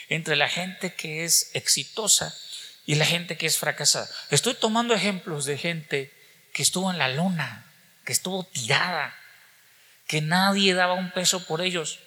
entre 0.10 0.36
la 0.36 0.48
gente 0.48 0.94
que 0.94 1.24
es 1.26 1.50
exitosa 1.54 2.36
y 2.86 2.96
la 2.96 3.06
gente 3.06 3.38
que 3.38 3.48
es 3.48 3.58
fracasada? 3.58 4.10
Estoy 4.30 4.54
tomando 4.54 4.94
ejemplos 4.94 5.46
de 5.46 5.58
gente 5.58 6.14
que 6.54 6.64
estuvo 6.64 6.92
en 6.92 6.98
la 6.98 7.10
luna, 7.10 7.66
que 8.06 8.14
estuvo 8.14 8.44
tirada, 8.44 9.16
que 10.08 10.22
nadie 10.22 10.74
daba 10.74 10.94
un 10.94 11.12
peso 11.12 11.46
por 11.46 11.62
ellos 11.62 12.00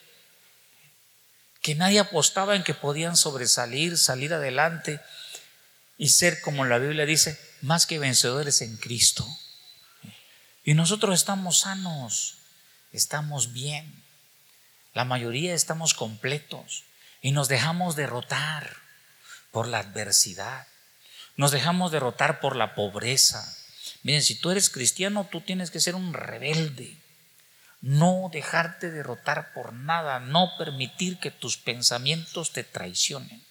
que 1.64 1.74
nadie 1.74 1.98
apostaba 1.98 2.56
en 2.56 2.62
que 2.62 2.74
podían 2.74 3.16
sobresalir, 3.16 3.96
salir 3.96 4.34
adelante 4.34 5.00
y 5.96 6.10
ser, 6.10 6.42
como 6.42 6.66
la 6.66 6.76
Biblia 6.76 7.06
dice, 7.06 7.40
más 7.62 7.86
que 7.86 7.98
vencedores 7.98 8.60
en 8.60 8.76
Cristo. 8.76 9.26
Y 10.64 10.74
nosotros 10.74 11.14
estamos 11.14 11.60
sanos, 11.60 12.38
estamos 12.90 13.52
bien. 13.52 14.02
La 14.94 15.04
mayoría 15.04 15.54
estamos 15.54 15.92
completos 15.92 16.84
y 17.20 17.32
nos 17.32 17.48
dejamos 17.48 17.96
derrotar 17.96 18.76
por 19.50 19.68
la 19.68 19.80
adversidad. 19.80 20.66
Nos 21.36 21.50
dejamos 21.50 21.92
derrotar 21.92 22.40
por 22.40 22.56
la 22.56 22.74
pobreza. 22.74 23.44
Miren, 24.02 24.22
si 24.22 24.36
tú 24.36 24.50
eres 24.50 24.70
cristiano, 24.70 25.28
tú 25.30 25.40
tienes 25.40 25.70
que 25.70 25.80
ser 25.80 25.94
un 25.94 26.14
rebelde. 26.14 26.96
No 27.82 28.30
dejarte 28.32 28.90
derrotar 28.90 29.52
por 29.52 29.74
nada, 29.74 30.18
no 30.18 30.56
permitir 30.56 31.18
que 31.18 31.30
tus 31.30 31.58
pensamientos 31.58 32.52
te 32.52 32.64
traicionen. 32.64 33.44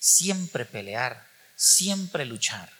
Siempre 0.00 0.64
pelear, 0.64 1.28
siempre 1.54 2.24
luchar. 2.24 2.72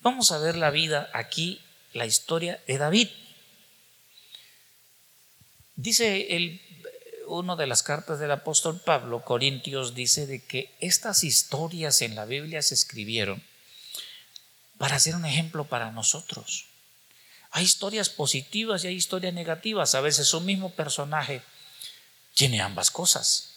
Vamos 0.00 0.32
a 0.32 0.38
ver 0.38 0.56
la 0.56 0.70
vida 0.70 1.10
aquí, 1.14 1.64
la 1.92 2.06
historia 2.06 2.62
de 2.66 2.78
David. 2.78 3.08
Dice 5.76 6.36
el, 6.36 6.60
uno 7.26 7.56
de 7.56 7.66
las 7.66 7.82
cartas 7.82 8.18
del 8.18 8.30
apóstol 8.30 8.80
Pablo, 8.80 9.24
Corintios, 9.24 9.94
dice 9.94 10.26
de 10.26 10.44
que 10.44 10.74
estas 10.80 11.24
historias 11.24 12.02
en 12.02 12.14
la 12.14 12.24
Biblia 12.24 12.62
se 12.62 12.74
escribieron 12.74 13.42
para 14.78 14.98
ser 14.98 15.14
un 15.16 15.24
ejemplo 15.24 15.64
para 15.64 15.90
nosotros. 15.92 16.66
Hay 17.50 17.64
historias 17.64 18.08
positivas 18.08 18.84
y 18.84 18.88
hay 18.88 18.94
historias 18.94 19.34
negativas. 19.34 19.94
A 19.94 20.00
veces 20.00 20.32
un 20.34 20.44
mismo 20.44 20.70
personaje 20.74 21.42
tiene 22.34 22.60
ambas 22.60 22.90
cosas. 22.90 23.54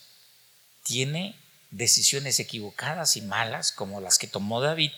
Tiene 0.83 1.35
decisiones 1.71 2.39
equivocadas 2.39 3.17
y 3.17 3.21
malas, 3.21 3.71
como 3.71 4.01
las 4.01 4.17
que 4.17 4.27
tomó 4.27 4.61
David, 4.61 4.91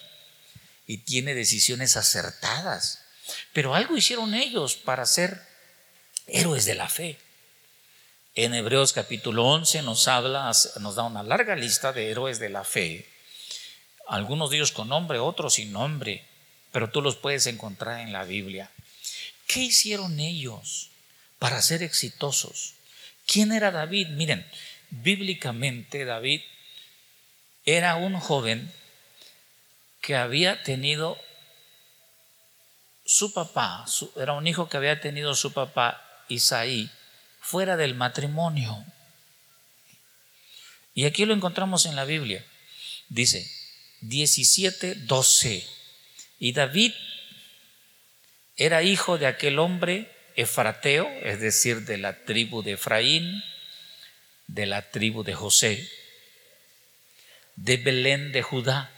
y 0.86 1.00
tiene 1.00 1.34
decisiones 1.34 1.98
acertadas. 1.98 3.03
Pero 3.54 3.76
algo 3.76 3.98
hicieron 3.98 4.34
ellos 4.34 4.76
para 4.76 5.06
ser 5.06 5.42
héroes 6.28 6.66
de 6.66 6.76
la 6.76 6.90
fe. 6.90 7.20
En 8.36 8.54
Hebreos 8.54 8.94
capítulo 8.94 9.46
11 9.46 9.84
nos 9.84 10.08
habla, 10.08 10.52
nos 10.80 10.96
da 10.96 11.04
una 11.04 11.22
larga 11.22 11.56
lista 11.56 11.94
de 11.94 12.10
héroes 12.10 12.40
de 12.40 12.50
la 12.50 12.64
fe. 12.64 13.08
Algunos 14.08 14.50
de 14.50 14.58
ellos 14.58 14.72
con 14.72 14.90
nombre, 14.90 15.20
otros 15.20 15.56
sin 15.56 15.72
nombre, 15.72 16.26
pero 16.72 16.90
tú 16.90 17.02
los 17.02 17.16
puedes 17.16 17.46
encontrar 17.46 18.00
en 18.00 18.12
la 18.12 18.24
Biblia. 18.24 18.72
¿Qué 19.48 19.62
hicieron 19.62 20.20
ellos 20.20 20.90
para 21.38 21.62
ser 21.62 21.84
exitosos? 21.84 22.74
¿Quién 23.28 23.52
era 23.52 23.72
David? 23.72 24.08
Miren, 24.10 24.46
bíblicamente 24.90 26.06
David 26.06 26.42
era 27.66 27.96
un 27.96 28.20
joven 28.20 28.74
que 30.02 30.16
había 30.16 30.64
tenido 30.64 31.18
su 33.06 33.34
papá, 33.34 33.86
era 34.16 34.34
un 34.34 34.48
hijo 34.48 34.70
que 34.70 34.78
había 34.78 35.00
tenido 35.02 35.36
su 35.36 35.52
papá 35.54 36.02
Isaí 36.30 36.90
fuera 37.40 37.76
del 37.76 37.96
matrimonio. 37.96 38.86
Y 40.94 41.06
aquí 41.06 41.26
lo 41.26 41.34
encontramos 41.34 41.86
en 41.86 41.96
la 41.96 42.06
Biblia. 42.06 42.46
Dice 43.10 43.50
17, 44.02 44.96
12. 44.96 45.68
Y 46.40 46.54
David 46.54 46.94
era 48.56 48.84
hijo 48.84 49.18
de 49.18 49.28
aquel 49.28 49.60
hombre 49.60 50.12
efrateo, 50.36 51.10
es 51.24 51.40
decir, 51.40 51.86
de 51.86 51.98
la 51.98 52.24
tribu 52.24 52.64
de 52.64 52.74
Efraín, 52.74 53.44
de 54.48 54.66
la 54.66 54.90
tribu 54.92 55.24
de 55.24 55.34
José, 55.34 55.90
de 57.56 57.78
Belén 57.78 58.32
de 58.32 58.42
Judá, 58.42 58.92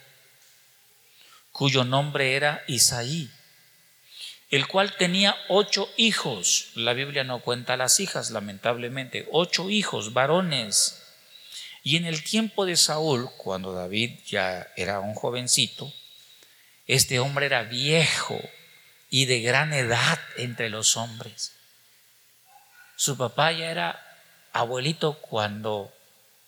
cuyo 1.51 1.83
nombre 1.83 2.35
era 2.35 2.63
Isaí 2.67 3.31
el 4.49 4.67
cual 4.67 4.95
tenía 4.95 5.35
ocho 5.49 5.89
hijos. 5.97 6.71
La 6.75 6.93
Biblia 6.93 7.23
no 7.23 7.39
cuenta 7.39 7.77
las 7.77 7.99
hijas, 7.99 8.31
lamentablemente. 8.31 9.27
Ocho 9.31 9.69
hijos, 9.69 10.13
varones. 10.13 11.01
Y 11.83 11.97
en 11.97 12.05
el 12.05 12.23
tiempo 12.23 12.65
de 12.65 12.77
Saúl, 12.77 13.29
cuando 13.37 13.73
David 13.73 14.19
ya 14.25 14.67
era 14.75 14.99
un 14.99 15.13
jovencito, 15.13 15.91
este 16.87 17.19
hombre 17.19 17.47
era 17.47 17.63
viejo 17.63 18.39
y 19.09 19.25
de 19.25 19.41
gran 19.41 19.73
edad 19.73 20.19
entre 20.37 20.69
los 20.69 20.97
hombres. 20.97 21.53
Su 22.95 23.17
papá 23.17 23.51
ya 23.51 23.69
era 23.69 24.01
abuelito 24.51 25.19
cuando 25.19 25.93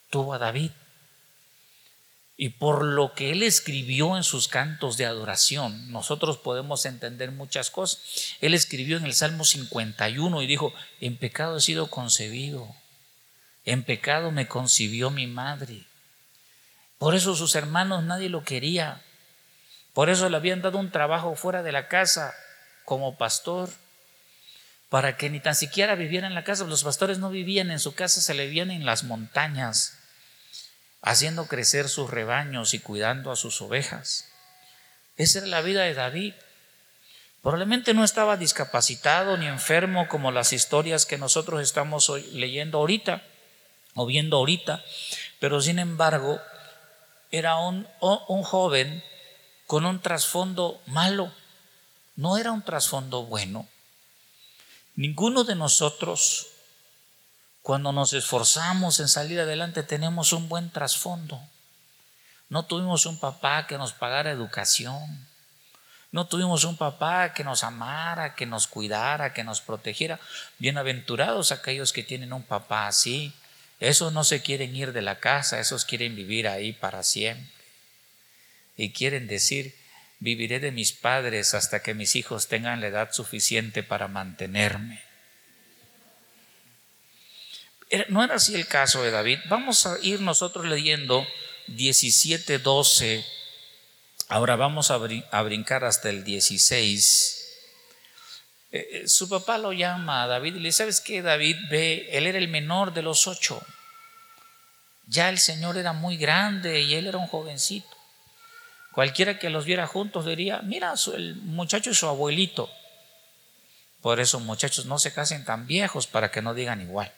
tuvo 0.09 0.33
a 0.33 0.37
David 0.37 0.71
y 2.39 2.49
por 2.49 2.85
lo 2.85 3.13
que 3.13 3.31
él 3.31 3.41
escribió 3.41 4.15
en 4.15 4.23
sus 4.23 4.47
cantos 4.47 4.95
de 4.95 5.07
adoración, 5.07 5.91
nosotros 5.91 6.37
podemos 6.37 6.85
entender 6.85 7.31
muchas 7.31 7.71
cosas. 7.71 8.35
Él 8.41 8.53
escribió 8.53 8.97
en 8.97 9.05
el 9.05 9.15
Salmo 9.15 9.43
51 9.43 10.43
y 10.43 10.47
dijo, 10.47 10.71
en 11.01 11.17
pecado 11.17 11.57
he 11.57 11.61
sido 11.61 11.89
concebido, 11.89 12.75
en 13.65 13.83
pecado 13.83 14.31
me 14.31 14.47
concibió 14.47 15.09
mi 15.09 15.25
madre. 15.25 15.83
Por 16.99 17.15
eso 17.15 17.35
sus 17.35 17.55
hermanos 17.55 18.03
nadie 18.03 18.29
lo 18.29 18.43
quería. 18.43 19.01
Por 19.93 20.11
eso 20.11 20.29
le 20.29 20.37
habían 20.37 20.61
dado 20.61 20.77
un 20.77 20.91
trabajo 20.91 21.35
fuera 21.35 21.63
de 21.63 21.71
la 21.71 21.87
casa 21.87 22.35
como 22.85 23.17
pastor, 23.17 23.69
para 24.89 25.17
que 25.17 25.31
ni 25.31 25.39
tan 25.39 25.55
siquiera 25.55 25.95
viviera 25.95 26.27
en 26.27 26.35
la 26.35 26.43
casa. 26.43 26.65
Los 26.65 26.83
pastores 26.83 27.17
no 27.17 27.31
vivían 27.31 27.71
en 27.71 27.79
su 27.79 27.95
casa, 27.95 28.21
se 28.21 28.35
le 28.35 28.45
vivían 28.45 28.69
en 28.69 28.85
las 28.85 29.03
montañas 29.03 29.96
haciendo 31.01 31.47
crecer 31.47 31.89
sus 31.89 32.09
rebaños 32.09 32.73
y 32.73 32.79
cuidando 32.79 33.31
a 33.31 33.35
sus 33.35 33.61
ovejas. 33.61 34.29
Esa 35.15 35.39
era 35.39 35.47
la 35.47 35.61
vida 35.61 35.83
de 35.83 35.93
David. 35.93 36.33
Probablemente 37.41 37.93
no 37.93 38.03
estaba 38.03 38.37
discapacitado 38.37 39.37
ni 39.37 39.47
enfermo 39.47 40.07
como 40.07 40.31
las 40.31 40.53
historias 40.53 41.05
que 41.05 41.17
nosotros 41.17 41.61
estamos 41.61 42.09
leyendo 42.33 42.79
ahorita 42.79 43.23
o 43.95 44.05
viendo 44.05 44.37
ahorita, 44.37 44.83
pero 45.39 45.61
sin 45.61 45.79
embargo 45.79 46.39
era 47.31 47.57
un, 47.57 47.87
un 48.01 48.43
joven 48.43 49.03
con 49.65 49.85
un 49.85 50.01
trasfondo 50.01 50.81
malo, 50.85 51.31
no 52.15 52.37
era 52.37 52.51
un 52.51 52.63
trasfondo 52.63 53.23
bueno. 53.23 53.67
Ninguno 54.95 55.43
de 55.43 55.55
nosotros 55.55 56.47
cuando 57.67 57.91
nos 57.91 58.13
esforzamos 58.13 59.01
en 59.01 59.09
salir 59.09 59.41
adelante 59.41 59.83
tenemos 59.83 60.31
un 60.31 60.47
buen 60.47 60.69
trasfondo. 60.69 61.37
No 62.47 62.63
tuvimos 62.63 63.05
un 63.05 63.19
papá 63.19 63.67
que 63.67 63.77
nos 63.77 63.91
pagara 63.91 64.31
educación. 64.31 65.27
No 66.13 66.27
tuvimos 66.27 66.63
un 66.63 66.77
papá 66.77 67.33
que 67.33 67.43
nos 67.43 67.65
amara, 67.65 68.35
que 68.35 68.45
nos 68.45 68.67
cuidara, 68.67 69.33
que 69.33 69.43
nos 69.43 69.59
protegiera. 69.59 70.17
Bienaventurados 70.59 71.51
aquellos 71.51 71.91
que 71.91 72.03
tienen 72.03 72.31
un 72.31 72.43
papá 72.43 72.87
así. 72.87 73.33
Esos 73.81 74.13
no 74.13 74.23
se 74.23 74.41
quieren 74.41 74.73
ir 74.73 74.93
de 74.93 75.01
la 75.01 75.19
casa, 75.19 75.59
esos 75.59 75.83
quieren 75.83 76.15
vivir 76.15 76.47
ahí 76.47 76.71
para 76.71 77.03
siempre. 77.03 77.51
Y 78.77 78.93
quieren 78.93 79.27
decir, 79.27 79.75
viviré 80.19 80.61
de 80.61 80.71
mis 80.71 80.93
padres 80.93 81.53
hasta 81.53 81.81
que 81.81 81.93
mis 81.93 82.15
hijos 82.15 82.47
tengan 82.47 82.79
la 82.79 82.87
edad 82.87 83.11
suficiente 83.11 83.83
para 83.83 84.07
mantenerme. 84.07 85.05
No 88.09 88.23
era 88.23 88.35
así 88.35 88.53
el 88.55 88.67
caso 88.67 89.01
de 89.03 89.11
David. 89.11 89.39
Vamos 89.49 89.85
a 89.85 89.97
ir 90.01 90.19
nosotros 90.19 90.65
leyendo 90.65 91.25
17, 91.67 92.59
12. 92.59 93.25
Ahora 94.29 94.57
vamos 94.57 94.91
a, 94.91 94.97
brincar 94.97 95.85
hasta 95.85 96.09
el 96.09 96.23
16. 96.23 97.33
Eh, 98.71 98.87
eh, 98.91 99.07
su 99.07 99.29
papá 99.29 99.57
lo 99.57 99.71
llama 99.71 100.23
a 100.23 100.27
David 100.27 100.55
y 100.55 100.59
le 100.59 100.67
dice, 100.67 100.79
¿sabes 100.79 100.99
qué? 100.99 101.21
David 101.21 101.55
ve, 101.69 102.09
él 102.11 102.27
era 102.27 102.37
el 102.37 102.49
menor 102.49 102.93
de 102.93 103.01
los 103.01 103.25
ocho. 103.25 103.61
Ya 105.07 105.29
el 105.29 105.39
Señor 105.39 105.77
era 105.77 105.93
muy 105.93 106.17
grande 106.17 106.81
y 106.81 106.95
él 106.95 107.07
era 107.07 107.17
un 107.17 107.27
jovencito. 107.27 107.87
Cualquiera 108.91 109.39
que 109.39 109.49
los 109.49 109.63
viera 109.63 109.87
juntos 109.87 110.25
diría, 110.25 110.59
mira, 110.63 110.93
el 111.15 111.35
muchacho 111.35 111.91
es 111.91 111.97
su 111.97 112.07
abuelito. 112.07 112.69
Por 114.01 114.19
eso 114.19 114.41
muchachos 114.41 114.85
no 114.85 114.99
se 114.99 115.13
casen 115.13 115.45
tan 115.45 115.67
viejos 115.67 116.07
para 116.07 116.31
que 116.31 116.41
no 116.41 116.53
digan 116.53 116.81
igual. 116.81 117.13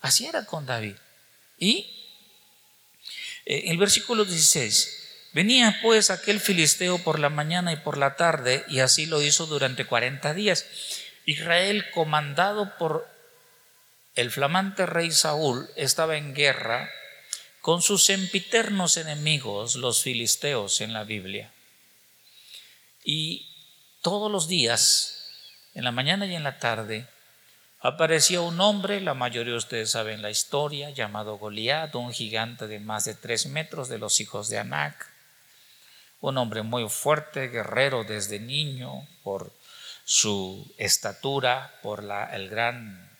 Así 0.00 0.26
era 0.26 0.44
con 0.44 0.66
David. 0.66 0.96
Y 1.58 1.90
eh, 3.46 3.64
el 3.66 3.78
versículo 3.78 4.24
16, 4.24 5.30
venía 5.32 5.78
pues 5.82 6.10
aquel 6.10 6.40
filisteo 6.40 6.98
por 6.98 7.18
la 7.18 7.30
mañana 7.30 7.72
y 7.72 7.76
por 7.76 7.96
la 7.96 8.16
tarde, 8.16 8.64
y 8.68 8.80
así 8.80 9.06
lo 9.06 9.22
hizo 9.22 9.46
durante 9.46 9.84
40 9.84 10.34
días. 10.34 10.66
Israel, 11.24 11.90
comandado 11.90 12.76
por 12.78 13.08
el 14.14 14.30
flamante 14.30 14.86
rey 14.86 15.10
Saúl, 15.10 15.68
estaba 15.76 16.16
en 16.16 16.34
guerra 16.34 16.90
con 17.60 17.82
sus 17.82 18.04
sempiternos 18.04 18.96
enemigos, 18.96 19.74
los 19.76 20.02
filisteos 20.02 20.80
en 20.80 20.92
la 20.92 21.04
Biblia. 21.04 21.52
Y 23.04 23.46
todos 24.02 24.30
los 24.30 24.48
días, 24.48 25.30
en 25.74 25.84
la 25.84 25.92
mañana 25.92 26.26
y 26.26 26.34
en 26.34 26.44
la 26.44 26.58
tarde, 26.58 27.06
apareció 27.80 28.44
un 28.44 28.60
hombre, 28.60 29.00
la 29.00 29.14
mayoría 29.14 29.52
de 29.52 29.58
ustedes 29.58 29.90
saben 29.90 30.22
la 30.22 30.30
historia, 30.30 30.90
llamado 30.90 31.38
Goliat, 31.38 31.94
un 31.94 32.12
gigante 32.12 32.66
de 32.66 32.80
más 32.80 33.04
de 33.04 33.14
tres 33.14 33.46
metros 33.46 33.88
de 33.88 33.98
los 33.98 34.20
hijos 34.20 34.48
de 34.48 34.58
Anac, 34.58 35.10
un 36.20 36.36
hombre 36.38 36.62
muy 36.62 36.88
fuerte, 36.88 37.48
guerrero 37.48 38.04
desde 38.04 38.40
niño, 38.40 39.06
por 39.22 39.52
su 40.04 40.72
estatura, 40.78 41.78
por 41.82 42.02
la 42.02 42.34
el 42.34 42.48
gran 42.48 43.10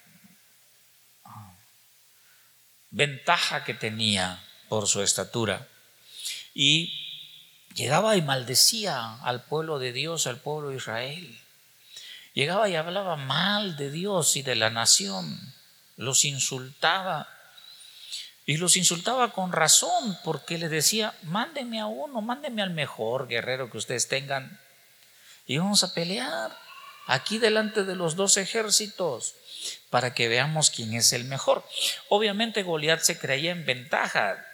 ah, 1.25 1.55
ventaja 2.91 3.63
que 3.63 3.75
tenía 3.75 4.43
por 4.69 4.89
su 4.89 5.03
estatura. 5.03 5.69
Y 6.55 6.93
llegaba 7.75 8.17
y 8.17 8.23
maldecía 8.23 9.17
al 9.23 9.45
pueblo 9.45 9.79
de 9.79 9.93
Dios, 9.93 10.27
al 10.27 10.39
pueblo 10.39 10.71
de 10.71 10.77
Israel. 10.77 11.39
Llegaba 12.39 12.69
y 12.69 12.77
hablaba 12.77 13.17
mal 13.17 13.77
de 13.77 13.91
Dios 13.91 14.37
y 14.37 14.43
de 14.43 14.55
la 14.55 14.71
nación. 14.71 15.41
Los 15.97 16.25
insultaba. 16.25 17.29
Y 18.47 18.59
los 18.59 18.77
insultaba 18.77 19.33
con 19.33 19.51
razón 19.51 20.17
porque 20.23 20.57
le 20.57 20.69
decía, 20.69 21.17
mándenme 21.23 21.81
a 21.81 21.87
uno, 21.87 22.21
mándenme 22.21 22.63
al 22.63 22.71
mejor 22.71 23.27
guerrero 23.27 23.73
que 23.73 23.79
ustedes 23.79 24.07
tengan. 24.07 24.61
Y 25.49 25.59
vamos 25.59 25.83
a 25.83 25.93
pelear 25.93 26.57
aquí 27.09 27.39
delante 27.39 27.83
de 27.83 27.97
los 27.97 28.15
dos 28.15 28.37
ejércitos 28.37 29.35
para 29.91 30.15
que 30.15 30.29
veamos 30.29 30.71
quién 30.71 30.95
es 30.95 31.13
el 31.13 31.25
mejor. 31.25 31.65
Obviamente 32.09 32.63
Goliat 32.63 33.01
se 33.01 33.19
creía 33.19 33.51
en 33.51 33.67
ventaja. 33.67 34.47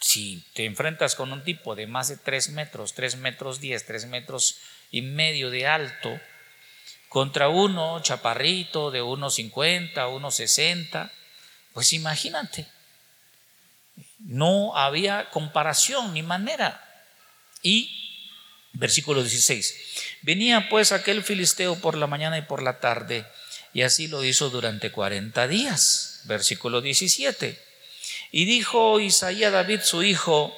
Si 0.00 0.42
te 0.54 0.64
enfrentas 0.64 1.14
con 1.14 1.34
un 1.34 1.44
tipo 1.44 1.74
de 1.74 1.86
más 1.86 2.08
de 2.08 2.16
3 2.16 2.48
metros, 2.52 2.94
3 2.94 3.16
metros 3.16 3.60
10, 3.60 3.84
3 3.84 4.06
metros 4.06 4.56
y 4.90 5.02
medio 5.02 5.50
de 5.50 5.66
alto, 5.66 6.18
contra 7.08 7.48
uno 7.48 8.00
chaparrito 8.02 8.90
de 8.90 9.02
1,50, 9.02 9.94
1,60, 9.94 11.10
pues 11.72 11.92
imagínate, 11.92 12.66
no 14.18 14.76
había 14.76 15.30
comparación 15.30 16.14
ni 16.14 16.22
manera. 16.22 16.82
Y, 17.62 18.30
versículo 18.72 19.22
16, 19.22 19.74
venía 20.22 20.68
pues 20.68 20.92
aquel 20.92 21.22
filisteo 21.22 21.76
por 21.76 21.96
la 21.96 22.06
mañana 22.06 22.38
y 22.38 22.42
por 22.42 22.62
la 22.62 22.80
tarde, 22.80 23.26
y 23.72 23.82
así 23.82 24.08
lo 24.08 24.24
hizo 24.24 24.50
durante 24.50 24.90
40 24.90 25.48
días. 25.48 26.22
Versículo 26.24 26.80
17. 26.80 27.62
Y 28.32 28.44
dijo 28.46 29.00
Isaías 29.00 29.52
David 29.52 29.80
su 29.82 30.02
hijo, 30.02 30.56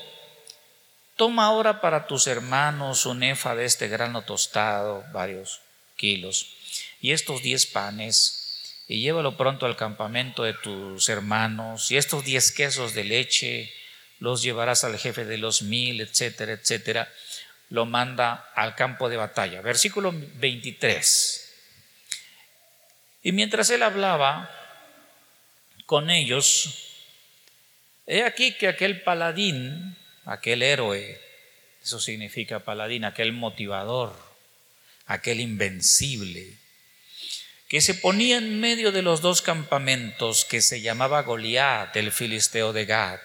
toma 1.16 1.46
ahora 1.46 1.80
para 1.80 2.06
tus 2.06 2.26
hermanos 2.26 3.06
un 3.06 3.22
efa 3.24 3.54
de 3.54 3.64
este 3.64 3.88
grano 3.88 4.22
tostado, 4.22 5.04
varios 5.12 5.61
y 6.02 7.12
estos 7.12 7.42
diez 7.42 7.66
panes, 7.66 8.74
y 8.88 9.00
llévalo 9.00 9.37
pronto 9.37 9.66
al 9.66 9.76
campamento 9.76 10.44
de 10.44 10.54
tus 10.54 11.08
hermanos, 11.08 11.90
y 11.90 11.96
estos 11.96 12.24
diez 12.24 12.52
quesos 12.52 12.94
de 12.94 13.04
leche 13.04 13.72
los 14.18 14.42
llevarás 14.42 14.84
al 14.84 14.98
jefe 14.98 15.24
de 15.24 15.38
los 15.38 15.62
mil, 15.62 16.00
etcétera, 16.00 16.52
etcétera. 16.52 17.12
Lo 17.70 17.87
manda 17.87 18.50
al 18.54 18.74
campo 18.74 19.08
de 19.08 19.16
batalla. 19.16 19.61
Versículo 19.61 20.12
23. 20.12 21.54
Y 23.22 23.32
mientras 23.32 23.70
él 23.70 23.82
hablaba 23.82 24.50
con 25.87 26.11
ellos, 26.11 26.88
He 28.11 28.24
aquí 28.24 28.52
que 28.52 28.68
aquel 28.68 29.02
paladín, 29.02 29.94
aquel 30.24 30.62
héroe, 30.62 31.20
eso 31.82 32.00
significa 32.00 32.61
paladín, 32.61 33.04
aquel 33.04 33.34
motivador, 33.34 34.16
aquel 35.08 35.40
invencible, 35.40 36.56
que 37.66 37.80
se 37.80 37.94
ponía 37.94 38.38
en 38.38 38.60
medio 38.60 38.92
de 38.92 39.02
los 39.02 39.20
dos 39.20 39.42
campamentos 39.42 40.44
que 40.44 40.62
se 40.62 40.80
llamaba 40.80 41.22
Goliat, 41.22 41.96
el 41.96 42.12
filisteo 42.12 42.72
de 42.72 42.86
Gad, 42.86 43.18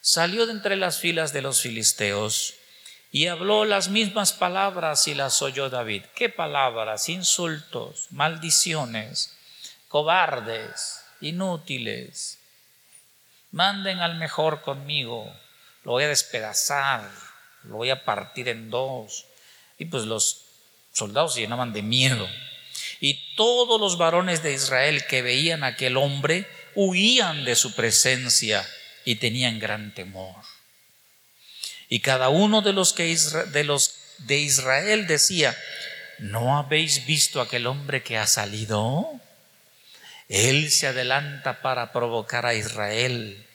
salió 0.00 0.46
de 0.46 0.52
entre 0.52 0.76
las 0.76 0.98
filas 0.98 1.34
de 1.34 1.42
los 1.42 1.60
filisteos 1.60 2.54
y 3.12 3.26
habló 3.26 3.66
las 3.66 3.90
mismas 3.90 4.32
palabras 4.32 5.06
y 5.06 5.14
las 5.14 5.42
oyó 5.42 5.68
David. 5.68 6.04
¿Qué 6.14 6.30
palabras? 6.30 7.10
Insultos, 7.10 8.06
maldiciones, 8.10 9.36
cobardes, 9.88 11.00
inútiles 11.20 12.38
manden 13.54 14.00
al 14.00 14.16
mejor 14.16 14.62
conmigo, 14.62 15.32
lo 15.84 15.92
voy 15.92 16.02
a 16.02 16.08
despedazar, 16.08 17.08
lo 17.62 17.76
voy 17.76 17.90
a 17.90 18.04
partir 18.04 18.48
en 18.48 18.68
dos. 18.68 19.26
Y 19.78 19.84
pues 19.84 20.06
los 20.06 20.43
soldados 20.94 21.34
se 21.34 21.40
llenaban 21.40 21.72
de 21.72 21.82
miedo. 21.82 22.26
Y 23.00 23.34
todos 23.36 23.80
los 23.80 23.98
varones 23.98 24.42
de 24.42 24.54
Israel 24.54 25.04
que 25.06 25.20
veían 25.20 25.62
a 25.64 25.68
aquel 25.68 25.96
hombre 25.98 26.48
huían 26.74 27.44
de 27.44 27.56
su 27.56 27.74
presencia 27.74 28.66
y 29.04 29.16
tenían 29.16 29.58
gran 29.58 29.92
temor. 29.92 30.42
Y 31.88 32.00
cada 32.00 32.30
uno 32.30 32.62
de 32.62 32.72
los, 32.72 32.92
que 32.92 33.14
de, 33.52 33.64
los 33.64 33.96
de 34.18 34.38
Israel 34.38 35.06
decía, 35.06 35.56
¿no 36.18 36.56
habéis 36.56 37.04
visto 37.04 37.40
aquel 37.40 37.66
hombre 37.66 38.02
que 38.02 38.16
ha 38.16 38.26
salido? 38.26 39.20
Él 40.28 40.70
se 40.70 40.86
adelanta 40.86 41.60
para 41.60 41.92
provocar 41.92 42.46
a 42.46 42.54
Israel. 42.54 43.46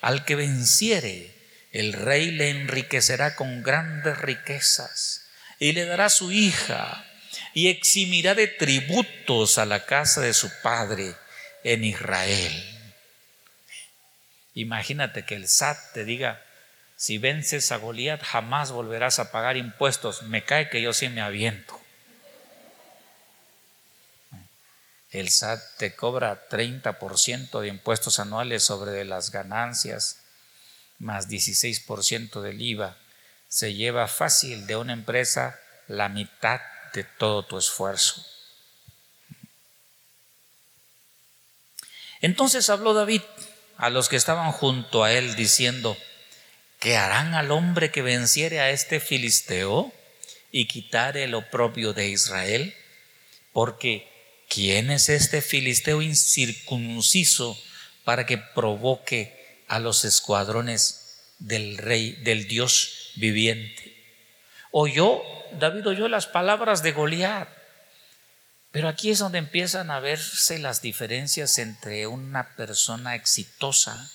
Al 0.00 0.24
que 0.24 0.36
venciere, 0.36 1.34
el 1.72 1.92
rey 1.92 2.30
le 2.30 2.50
enriquecerá 2.50 3.34
con 3.34 3.62
grandes 3.62 4.18
riquezas 4.18 5.21
y 5.62 5.70
le 5.70 5.84
dará 5.84 6.10
su 6.10 6.32
hija 6.32 7.06
y 7.54 7.68
eximirá 7.68 8.34
de 8.34 8.48
tributos 8.48 9.58
a 9.58 9.64
la 9.64 9.86
casa 9.86 10.20
de 10.20 10.34
su 10.34 10.50
padre 10.60 11.14
en 11.62 11.84
Israel. 11.84 12.52
Imagínate 14.54 15.24
que 15.24 15.36
el 15.36 15.46
SAT 15.46 15.78
te 15.94 16.04
diga, 16.04 16.44
si 16.96 17.18
vences 17.18 17.70
a 17.70 17.76
Goliat 17.76 18.20
jamás 18.24 18.72
volverás 18.72 19.20
a 19.20 19.30
pagar 19.30 19.56
impuestos. 19.56 20.22
Me 20.24 20.42
cae 20.42 20.68
que 20.68 20.82
yo 20.82 20.92
sí 20.92 21.08
me 21.08 21.20
aviento. 21.20 21.80
el 25.12 25.28
SAT 25.28 25.60
te 25.76 25.94
cobra 25.94 26.48
30% 26.48 27.60
de 27.60 27.68
impuestos 27.68 28.18
anuales 28.18 28.64
sobre 28.64 29.04
las 29.04 29.30
ganancias, 29.30 30.16
más 30.98 31.28
16% 31.28 32.40
del 32.40 32.60
IVA. 32.60 32.96
Se 33.52 33.74
lleva 33.74 34.08
fácil 34.08 34.66
de 34.66 34.76
una 34.76 34.94
empresa 34.94 35.60
la 35.86 36.08
mitad 36.08 36.62
de 36.94 37.04
todo 37.04 37.44
tu 37.44 37.58
esfuerzo. 37.58 38.24
Entonces 42.22 42.70
habló 42.70 42.94
David 42.94 43.20
a 43.76 43.90
los 43.90 44.08
que 44.08 44.16
estaban 44.16 44.52
junto 44.52 45.04
a 45.04 45.12
él 45.12 45.36
diciendo, 45.36 45.98
¿qué 46.80 46.96
harán 46.96 47.34
al 47.34 47.50
hombre 47.50 47.90
que 47.90 48.00
venciere 48.00 48.58
a 48.60 48.70
este 48.70 49.00
filisteo 49.00 49.92
y 50.50 50.66
quitare 50.66 51.24
el 51.24 51.34
oprobio 51.34 51.92
de 51.92 52.08
Israel? 52.08 52.74
Porque 53.52 54.08
¿quién 54.48 54.90
es 54.90 55.10
este 55.10 55.42
filisteo 55.42 56.00
incircunciso 56.00 57.60
para 58.04 58.24
que 58.24 58.38
provoque 58.38 59.62
a 59.68 59.78
los 59.78 60.06
escuadrones 60.06 61.34
del 61.38 61.76
rey, 61.76 62.12
del 62.12 62.48
Dios 62.48 63.01
viviente? 63.16 63.96
Oyó, 64.70 65.22
David 65.58 65.86
oyó 65.86 66.08
las 66.08 66.26
palabras 66.26 66.82
de 66.82 66.92
Goliat. 66.92 67.48
Pero 68.70 68.88
aquí 68.88 69.10
es 69.10 69.18
donde 69.18 69.38
empiezan 69.38 69.90
a 69.90 70.00
verse 70.00 70.58
las 70.58 70.80
diferencias 70.80 71.58
entre 71.58 72.06
una 72.06 72.56
persona 72.56 73.14
exitosa 73.14 74.10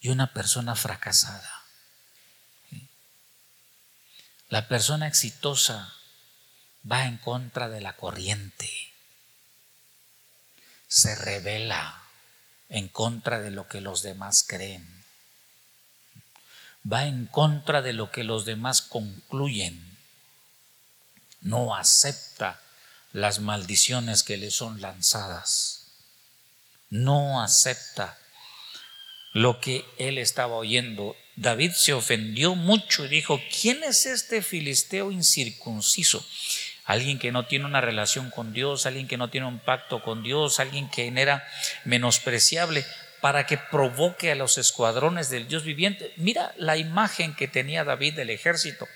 y 0.00 0.08
una 0.08 0.32
persona 0.32 0.74
fracasada. 0.74 1.62
La 4.48 4.66
persona 4.66 5.06
exitosa 5.06 5.94
va 6.90 7.06
en 7.06 7.18
contra 7.18 7.68
de 7.68 7.80
la 7.80 7.94
corriente 7.94 8.68
se 10.88 11.14
revela 11.14 12.02
en 12.68 12.88
contra 12.88 13.40
de 13.40 13.50
lo 13.50 13.68
que 13.68 13.80
los 13.80 14.02
demás 14.02 14.44
creen. 14.46 14.95
Va 16.90 17.06
en 17.06 17.26
contra 17.26 17.82
de 17.82 17.92
lo 17.92 18.10
que 18.10 18.24
los 18.24 18.44
demás 18.44 18.82
concluyen. 18.82 19.96
No 21.40 21.74
acepta 21.74 22.60
las 23.12 23.40
maldiciones 23.40 24.22
que 24.22 24.36
le 24.36 24.50
son 24.50 24.80
lanzadas. 24.80 25.88
No 26.90 27.42
acepta 27.42 28.18
lo 29.32 29.60
que 29.60 29.84
él 29.98 30.18
estaba 30.18 30.54
oyendo. 30.56 31.16
David 31.34 31.72
se 31.72 31.92
ofendió 31.92 32.54
mucho 32.54 33.04
y 33.04 33.08
dijo, 33.08 33.40
¿quién 33.60 33.82
es 33.84 34.06
este 34.06 34.42
filisteo 34.42 35.10
incircunciso? 35.10 36.24
alguien 36.86 37.18
que 37.18 37.32
no 37.32 37.46
tiene 37.46 37.64
una 37.64 37.80
relación 37.80 38.30
con 38.30 38.52
Dios, 38.52 38.86
alguien 38.86 39.08
que 39.08 39.16
no 39.16 39.28
tiene 39.28 39.46
un 39.46 39.58
pacto 39.58 40.02
con 40.02 40.22
Dios, 40.22 40.60
alguien 40.60 40.88
que 40.88 41.08
era 41.08 41.46
menospreciable, 41.84 42.86
para 43.26 43.44
que 43.44 43.58
provoque 43.58 44.30
a 44.30 44.36
los 44.36 44.56
escuadrones 44.56 45.30
del 45.30 45.48
Dios 45.48 45.64
viviente. 45.64 46.12
Mira 46.14 46.54
la 46.58 46.76
imagen 46.76 47.34
que 47.34 47.48
tenía 47.48 47.82
David 47.82 48.14
del 48.14 48.30
ejército, 48.30 48.86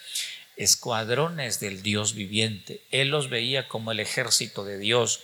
escuadrones 0.56 1.58
del 1.58 1.82
Dios 1.82 2.14
viviente. 2.14 2.80
Él 2.92 3.08
los 3.08 3.28
veía 3.28 3.66
como 3.66 3.90
el 3.90 3.98
ejército 3.98 4.64
de 4.64 4.78
Dios, 4.78 5.18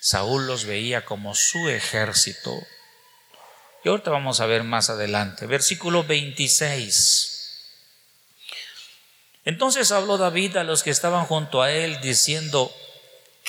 Saúl 0.00 0.46
los 0.46 0.66
veía 0.66 1.06
como 1.06 1.34
su 1.34 1.70
ejército. 1.70 2.54
Y 3.86 3.88
ahorita 3.88 4.10
vamos 4.10 4.40
a 4.40 4.46
ver 4.46 4.64
más 4.64 4.90
adelante, 4.90 5.46
versículo 5.46 6.04
26. 6.04 7.58
Entonces 9.46 9.90
habló 9.92 10.18
David 10.18 10.58
a 10.58 10.64
los 10.64 10.82
que 10.82 10.90
estaban 10.90 11.24
junto 11.24 11.62
a 11.62 11.72
él 11.72 12.02
diciendo, 12.02 12.70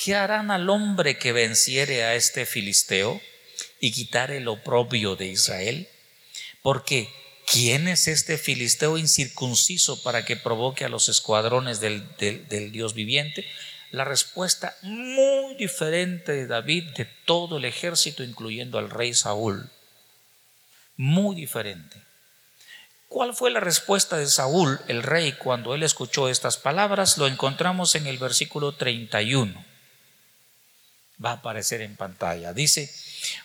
¿qué 0.01 0.15
harán 0.15 0.49
al 0.49 0.69
hombre 0.69 1.17
que 1.17 1.33
venciere 1.33 2.05
a 2.05 2.15
este 2.15 2.45
filisteo 2.45 3.21
y 3.79 3.91
quitare 3.91 4.37
el 4.37 4.47
oprobio 4.47 5.15
de 5.15 5.27
Israel? 5.27 5.87
Porque 6.61 7.09
¿quién 7.51 7.87
es 7.87 8.07
este 8.07 8.37
filisteo 8.37 8.97
incircunciso 8.97 10.01
para 10.03 10.25
que 10.25 10.37
provoque 10.37 10.85
a 10.85 10.89
los 10.89 11.09
escuadrones 11.09 11.79
del, 11.79 12.07
del 12.17 12.71
Dios 12.71 12.93
viviente? 12.93 13.45
La 13.91 14.05
respuesta 14.05 14.75
muy 14.81 15.55
diferente 15.55 16.31
de 16.31 16.47
David 16.47 16.85
de 16.95 17.05
todo 17.25 17.57
el 17.57 17.65
ejército, 17.65 18.23
incluyendo 18.23 18.79
al 18.79 18.89
rey 18.89 19.13
Saúl. 19.13 19.69
Muy 20.97 21.35
diferente. 21.35 22.01
¿Cuál 23.13 23.35
fue 23.35 23.51
la 23.51 23.59
respuesta 23.59 24.17
de 24.17 24.25
Saúl, 24.25 24.79
el 24.87 25.03
rey, 25.03 25.33
cuando 25.33 25.75
él 25.75 25.83
escuchó 25.83 26.29
estas 26.29 26.57
palabras? 26.57 27.19
Lo 27.19 27.27
encontramos 27.27 27.93
en 27.93 28.07
el 28.07 28.17
versículo 28.17 28.71
31. 28.71 29.72
Va 31.23 31.31
a 31.31 31.33
aparecer 31.35 31.81
en 31.81 31.95
pantalla. 31.95 32.53
Dice, 32.53 32.93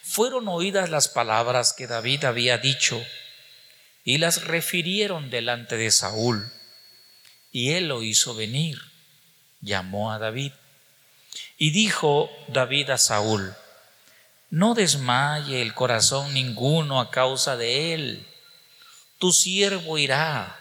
fueron 0.03 0.49
oídas 0.49 0.91
las 0.91 1.09
palabras 1.09 1.73
que 1.73 1.87
David 1.87 2.25
había 2.25 2.59
dicho 2.59 3.05
y 4.05 4.19
las 4.19 4.45
refirieron 4.45 5.31
delante 5.31 5.77
de 5.77 5.91
Saúl. 5.91 6.51
Y 7.53 7.73
él 7.73 7.89
lo 7.89 8.03
hizo 8.03 8.35
venir. 8.35 8.81
Llamó 9.61 10.13
a 10.13 10.19
David. 10.19 10.53
Y 11.57 11.71
dijo 11.71 12.31
David 12.49 12.91
a 12.91 12.99
Saúl, 12.99 13.55
no 14.51 14.75
desmaye 14.75 15.61
el 15.63 15.75
corazón 15.75 16.33
ninguno 16.33 17.01
a 17.01 17.11
causa 17.11 17.57
de 17.57 17.95
él 17.95 18.27
tu 19.19 19.33
siervo 19.33 19.99
irá 19.99 20.57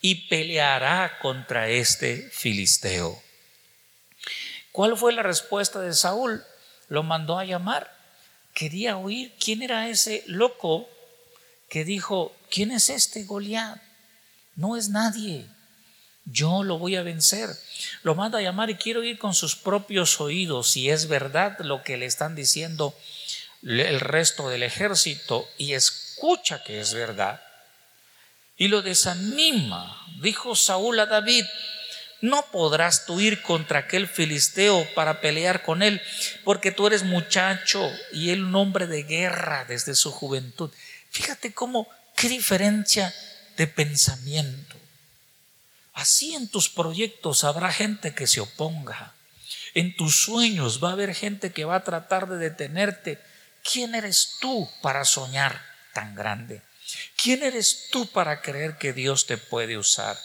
y 0.00 0.28
peleará 0.28 1.18
contra 1.20 1.68
este 1.68 2.28
filisteo. 2.32 3.22
¿Cuál 4.72 4.96
fue 4.96 5.12
la 5.12 5.22
respuesta 5.22 5.80
de 5.80 5.94
Saúl? 5.94 6.44
Lo 6.88 7.02
mandó 7.02 7.38
a 7.38 7.44
llamar. 7.44 7.94
Quería 8.54 8.96
oír 8.96 9.32
quién 9.38 9.62
era 9.62 9.88
ese 9.88 10.24
loco 10.26 10.88
que 11.68 11.84
dijo, 11.84 12.34
¿quién 12.50 12.70
es 12.70 12.90
este 12.90 13.24
Goliat? 13.24 13.80
No 14.56 14.76
es 14.76 14.88
nadie. 14.88 15.46
Yo 16.24 16.62
lo 16.62 16.78
voy 16.78 16.96
a 16.96 17.02
vencer. 17.02 17.50
Lo 18.02 18.14
manda 18.14 18.38
a 18.38 18.42
llamar 18.42 18.70
y 18.70 18.76
quiero 18.76 19.02
ir 19.02 19.18
con 19.18 19.34
sus 19.34 19.56
propios 19.56 20.20
oídos 20.20 20.70
si 20.70 20.90
es 20.90 21.08
verdad 21.08 21.58
lo 21.60 21.82
que 21.82 21.96
le 21.96 22.06
están 22.06 22.34
diciendo 22.34 22.94
el 23.62 24.00
resto 24.00 24.48
del 24.48 24.62
ejército 24.62 25.48
y 25.58 25.72
escucha 25.72 26.62
que 26.62 26.80
es 26.80 26.94
verdad 26.94 27.40
y 28.58 28.68
lo 28.68 28.82
desanima. 28.82 30.04
Dijo 30.20 30.56
Saúl 30.56 30.98
a 31.00 31.06
David, 31.06 31.44
no 32.20 32.44
podrás 32.50 33.06
tú 33.06 33.20
ir 33.20 33.42
contra 33.42 33.80
aquel 33.80 34.08
filisteo 34.08 34.86
para 34.94 35.20
pelear 35.20 35.62
con 35.62 35.82
él, 35.82 36.02
porque 36.44 36.72
tú 36.72 36.86
eres 36.86 37.04
muchacho 37.04 37.90
y 38.12 38.30
él 38.30 38.44
un 38.44 38.56
hombre 38.56 38.86
de 38.86 39.04
guerra 39.04 39.64
desde 39.66 39.94
su 39.94 40.10
juventud. 40.10 40.70
Fíjate 41.10 41.52
cómo, 41.52 41.88
qué 42.16 42.28
diferencia 42.28 43.14
de 43.56 43.66
pensamiento. 43.66 44.76
Así 45.94 46.34
en 46.34 46.48
tus 46.48 46.68
proyectos 46.68 47.44
habrá 47.44 47.72
gente 47.72 48.14
que 48.14 48.26
se 48.26 48.40
oponga. 48.40 49.14
En 49.74 49.96
tus 49.96 50.22
sueños 50.22 50.82
va 50.82 50.90
a 50.90 50.92
haber 50.92 51.14
gente 51.14 51.52
que 51.52 51.64
va 51.64 51.76
a 51.76 51.84
tratar 51.84 52.28
de 52.28 52.36
detenerte. 52.36 53.18
¿Quién 53.62 53.94
eres 53.94 54.36
tú 54.40 54.68
para 54.82 55.04
soñar 55.04 55.60
tan 55.92 56.14
grande? 56.14 56.62
¿Quién 57.16 57.42
eres 57.42 57.88
tú 57.90 58.06
para 58.06 58.42
creer 58.42 58.78
que 58.78 58.92
Dios 58.92 59.26
te 59.26 59.36
puede 59.36 59.76
usar? 59.76 60.16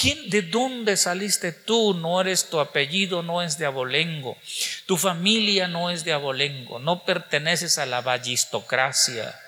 ¿Quién, 0.00 0.30
¿De 0.30 0.40
dónde 0.40 0.96
saliste 0.96 1.52
tú? 1.52 1.92
No 1.92 2.20
eres 2.22 2.48
tu 2.48 2.58
apellido, 2.58 3.22
no 3.22 3.42
es 3.42 3.58
de 3.58 3.66
abolengo. 3.66 4.38
Tu 4.86 4.96
familia 4.96 5.68
no 5.68 5.90
es 5.90 6.04
de 6.04 6.14
abolengo. 6.14 6.78
No 6.78 7.04
perteneces 7.04 7.76
a 7.76 7.84
la 7.84 8.00
ballistocracia. 8.00 9.38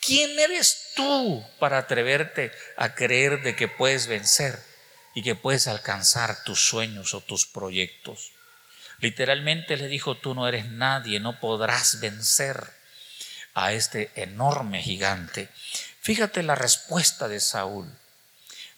¿Quién 0.00 0.38
eres 0.38 0.92
tú 0.96 1.44
para 1.58 1.76
atreverte 1.78 2.52
a 2.76 2.94
creer 2.94 3.42
de 3.42 3.54
que 3.54 3.68
puedes 3.68 4.06
vencer 4.06 4.58
y 5.14 5.22
que 5.22 5.34
puedes 5.34 5.68
alcanzar 5.68 6.42
tus 6.44 6.60
sueños 6.66 7.12
o 7.12 7.20
tus 7.20 7.44
proyectos? 7.44 8.32
Literalmente 8.98 9.76
le 9.76 9.88
dijo, 9.88 10.16
tú 10.16 10.34
no 10.34 10.48
eres 10.48 10.70
nadie, 10.70 11.20
no 11.20 11.38
podrás 11.38 12.00
vencer 12.00 12.64
a 13.52 13.72
este 13.72 14.10
enorme 14.14 14.80
gigante. 14.82 15.50
Fíjate 16.00 16.42
la 16.42 16.54
respuesta 16.54 17.28
de 17.28 17.40
Saúl, 17.40 17.92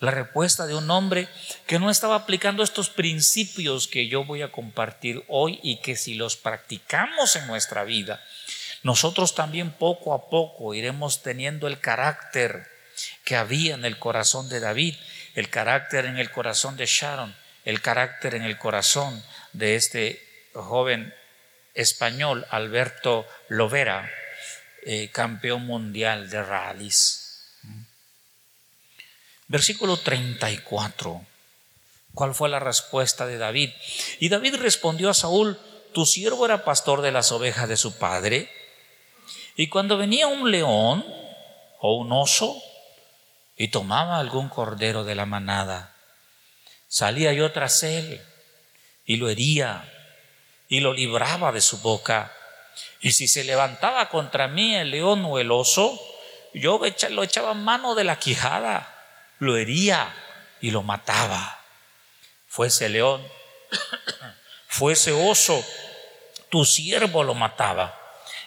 la 0.05 0.11
respuesta 0.11 0.67
de 0.67 0.75
un 0.75 0.91
hombre 0.91 1.29
que 1.67 1.79
no 1.79 1.91
estaba 1.91 2.17
aplicando 2.17 2.63
estos 2.63 2.91
principios 2.91 3.89
que 3.89 4.09
yo 4.09 4.25
voy 4.25 4.43
a 4.43 4.53
compartir 4.53 5.25
hoy 5.29 5.59
y 5.63 5.81
que 5.81 5.97
si 5.97 6.15
los 6.15 6.37
practicamos 6.37 7.37
en 7.37 7.47
nuestra 7.47 7.85
vida, 7.85 8.23
nosotros 8.83 9.35
también 9.35 9.73
poco 9.73 10.13
a 10.13 10.29
poco 10.29 10.75
iremos 10.75 11.23
teniendo 11.23 11.67
el 11.67 11.81
carácter 11.81 12.69
que 13.25 13.37
había 13.37 13.75
en 13.75 13.85
el 13.85 13.99
corazón 13.99 14.49
de 14.49 14.61
David, 14.61 14.95
el 15.35 15.49
carácter 15.49 16.05
en 16.05 16.19
el 16.19 16.31
corazón 16.31 16.77
de 16.77 16.87
Sharon, 16.87 17.35
el 17.65 17.81
carácter 17.81 18.35
en 18.35 18.43
el 18.43 18.59
corazón 18.59 19.25
de 19.53 19.77
este 19.77 20.23
joven 20.53 21.15
español, 21.75 22.47
Alberto 22.51 23.27
Lovera 23.49 24.11
eh, 24.87 25.09
campeón 25.11 25.65
mundial 25.65 26.29
de 26.29 26.43
rallies. 26.43 27.24
Versículo 29.49 29.97
34. 29.97 31.25
¿Cuál 32.15 32.35
fue 32.35 32.49
la 32.49 32.61
respuesta 32.61 33.27
de 33.27 33.39
David? 33.39 33.71
Y 34.21 34.29
David 34.29 34.57
respondió 34.57 35.11
a 35.11 35.15
Saúl, 35.15 35.59
tu 35.93 36.07
siervo 36.07 36.45
era 36.45 36.65
pastor 36.65 37.03
de 37.03 37.13
las 37.13 37.33
ovejas 37.33 37.69
de 37.69 37.77
su 37.77 37.99
padre. 37.99 38.51
Y 39.57 39.69
cuando 39.69 39.97
venía 39.97 40.27
un 40.27 40.51
león 40.51 41.05
o 41.81 41.97
un 41.97 42.13
oso 42.13 42.57
y 43.57 43.69
tomaba 43.69 44.19
algún 44.19 44.49
cordero 44.49 45.05
de 45.05 45.15
la 45.15 45.27
manada, 45.27 45.95
salía 46.89 47.33
yo 47.33 47.53
tras 47.53 47.83
él 47.83 48.21
y 49.05 49.17
lo 49.17 49.29
hería 49.29 49.91
y 50.69 50.81
lo 50.81 50.93
libraba 50.93 51.53
de 51.53 51.61
su 51.61 51.79
boca 51.79 52.33
y 53.01 53.13
si 53.13 53.29
se 53.29 53.45
levantaba 53.45 54.09
contra 54.09 54.49
mí 54.49 54.75
el 54.75 54.91
león 54.91 55.25
o 55.27 55.39
el 55.39 55.51
oso, 55.51 56.01
yo 56.55 56.81
lo 57.11 57.23
echaba 57.23 57.55
mano 57.55 57.95
de 57.95 58.05
la 58.05 58.19
quijada, 58.19 58.94
lo 59.45 59.57
hería 59.57 60.13
y 60.61 60.71
lo 60.71 60.83
mataba. 60.83 61.61
Fuese 62.49 62.89
león, 62.89 63.25
fuese 64.67 65.13
oso, 65.13 65.65
tu 66.51 66.65
siervo 66.65 67.23
lo 67.23 67.35
mataba. 67.35 68.01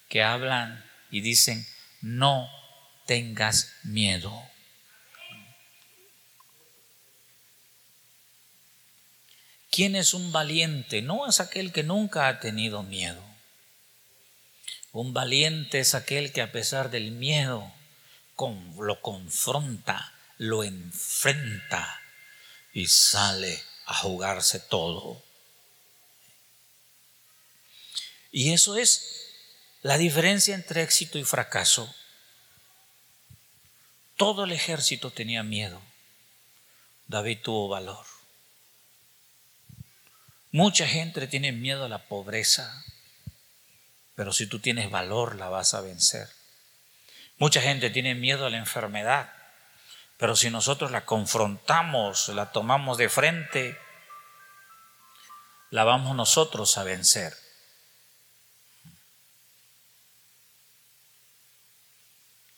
que 0.08 0.22
hablan 0.22 0.84
y 1.10 1.20
dicen, 1.20 1.66
no 2.00 2.48
tengas 3.06 3.72
miedo. 3.84 4.42
¿Quién 9.70 9.94
es 9.94 10.14
un 10.14 10.32
valiente? 10.32 11.02
No 11.02 11.28
es 11.28 11.40
aquel 11.40 11.72
que 11.72 11.82
nunca 11.82 12.28
ha 12.28 12.40
tenido 12.40 12.82
miedo. 12.82 13.22
Un 14.92 15.12
valiente 15.12 15.80
es 15.80 15.94
aquel 15.94 16.32
que 16.32 16.40
a 16.40 16.50
pesar 16.50 16.90
del 16.90 17.10
miedo 17.10 17.70
lo 18.78 19.00
confronta, 19.02 20.14
lo 20.38 20.64
enfrenta 20.64 22.00
y 22.72 22.86
sale 22.86 23.62
a 23.86 23.94
jugarse 23.94 24.60
todo. 24.60 25.22
Y 28.32 28.52
eso 28.52 28.76
es 28.76 29.26
la 29.82 29.98
diferencia 29.98 30.54
entre 30.54 30.82
éxito 30.82 31.18
y 31.18 31.24
fracaso. 31.24 31.94
Todo 34.16 34.44
el 34.44 34.52
ejército 34.52 35.10
tenía 35.10 35.42
miedo. 35.42 35.80
David 37.06 37.40
tuvo 37.42 37.68
valor. 37.68 38.04
Mucha 40.52 40.88
gente 40.88 41.26
tiene 41.26 41.52
miedo 41.52 41.84
a 41.84 41.88
la 41.88 42.08
pobreza, 42.08 42.82
pero 44.14 44.32
si 44.32 44.46
tú 44.46 44.58
tienes 44.58 44.90
valor 44.90 45.36
la 45.36 45.50
vas 45.50 45.74
a 45.74 45.82
vencer. 45.82 46.28
Mucha 47.36 47.60
gente 47.60 47.90
tiene 47.90 48.14
miedo 48.14 48.46
a 48.46 48.50
la 48.50 48.56
enfermedad, 48.56 49.30
pero 50.16 50.34
si 50.34 50.48
nosotros 50.48 50.90
la 50.90 51.04
confrontamos, 51.04 52.28
la 52.30 52.52
tomamos 52.52 52.96
de 52.96 53.10
frente, 53.10 53.78
la 55.70 55.84
vamos 55.84 56.16
nosotros 56.16 56.78
a 56.78 56.84
vencer. 56.84 57.36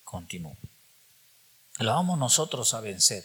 Continúo. 0.05 0.57
La 1.79 1.93
vamos 1.93 2.19
nosotros 2.19 2.75
a 2.75 2.81
vencer. 2.81 3.25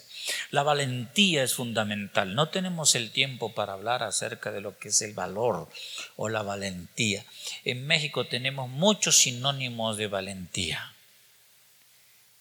La 0.50 0.62
valentía 0.62 1.42
es 1.42 1.54
fundamental. 1.54 2.36
No 2.36 2.50
tenemos 2.50 2.94
el 2.94 3.10
tiempo 3.10 3.52
para 3.52 3.72
hablar 3.72 4.04
acerca 4.04 4.52
de 4.52 4.60
lo 4.60 4.78
que 4.78 4.88
es 4.88 5.02
el 5.02 5.12
valor 5.12 5.68
o 6.16 6.28
la 6.28 6.42
valentía. 6.42 7.26
En 7.64 7.86
México 7.86 8.26
tenemos 8.28 8.68
muchos 8.68 9.18
sinónimos 9.18 9.96
de 9.96 10.06
valentía. 10.06 10.94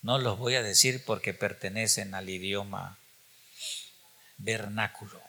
No 0.04 0.20
los 0.20 0.38
voy 0.38 0.56
a 0.56 0.62
decir 0.62 1.04
porque 1.04 1.34
pertenecen 1.34 2.14
al 2.14 2.30
idioma 2.30 3.00
vernáculo. 4.38 5.20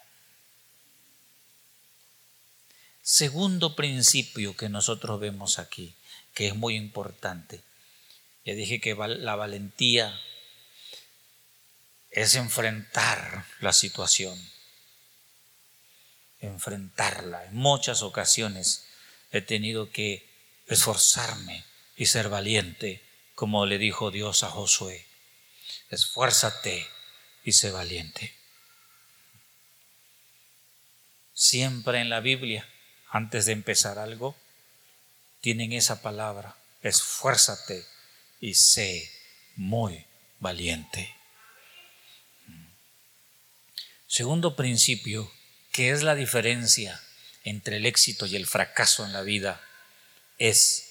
Segundo 3.01 3.75
principio 3.75 4.55
que 4.55 4.69
nosotros 4.69 5.19
vemos 5.19 5.57
aquí, 5.57 5.95
que 6.33 6.47
es 6.47 6.55
muy 6.55 6.75
importante. 6.75 7.61
Ya 8.45 8.53
dije 8.53 8.79
que 8.79 8.93
la 8.95 9.35
valentía 9.35 10.19
es 12.15 12.35
enfrentar 12.35 13.45
la 13.59 13.73
situación, 13.73 14.39
enfrentarla. 16.39 17.45
En 17.45 17.55
muchas 17.55 18.01
ocasiones 18.03 18.85
he 19.31 19.41
tenido 19.41 19.91
que 19.91 20.25
esforzarme 20.67 21.65
y 21.97 22.05
ser 22.05 22.29
valiente, 22.29 23.03
como 23.35 23.65
le 23.65 23.77
dijo 23.77 24.11
Dios 24.11 24.43
a 24.43 24.49
Josué. 24.49 25.05
Esfuérzate 25.89 26.87
y 27.43 27.51
sé 27.51 27.71
valiente. 27.71 28.33
Siempre 31.33 31.99
en 31.99 32.09
la 32.09 32.21
Biblia, 32.21 32.65
antes 33.09 33.45
de 33.45 33.51
empezar 33.51 33.99
algo, 33.99 34.37
tienen 35.41 35.73
esa 35.73 36.01
palabra, 36.01 36.55
esfuérzate 36.81 37.85
y 38.39 38.53
sé 38.53 39.11
muy 39.57 40.05
valiente. 40.39 41.14
Segundo 44.15 44.55
principio, 44.55 45.29
que 45.73 45.91
es 45.91 46.01
la 46.01 46.15
diferencia 46.15 47.01
entre 47.43 47.75
el 47.75 47.85
éxito 47.85 48.25
y 48.25 48.37
el 48.37 48.47
fracaso 48.47 49.03
en 49.03 49.11
la 49.11 49.23
vida, 49.23 49.59
es 50.37 50.89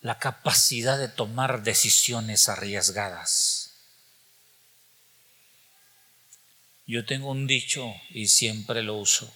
la 0.00 0.18
capacidad 0.18 0.98
de 0.98 1.06
tomar 1.06 1.62
decisiones 1.62 2.48
arriesgadas. 2.48 3.76
Yo 6.84 7.06
tengo 7.06 7.30
un 7.30 7.46
dicho 7.46 7.94
y 8.10 8.26
siempre 8.26 8.82
lo 8.82 8.96
uso. 8.96 9.32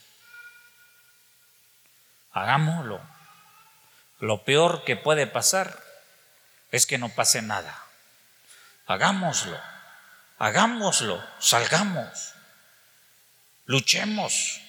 Hagámoslo. 2.32 3.00
Lo 4.18 4.42
peor 4.42 4.82
que 4.82 4.96
puede 4.96 5.28
pasar 5.28 5.80
es 6.72 6.86
que 6.86 6.98
no 6.98 7.08
pase 7.08 7.40
nada. 7.40 7.86
Hagámoslo 8.86 9.77
hagámoslo, 10.38 11.22
salgamos, 11.38 12.34
luchemos. 13.66 14.60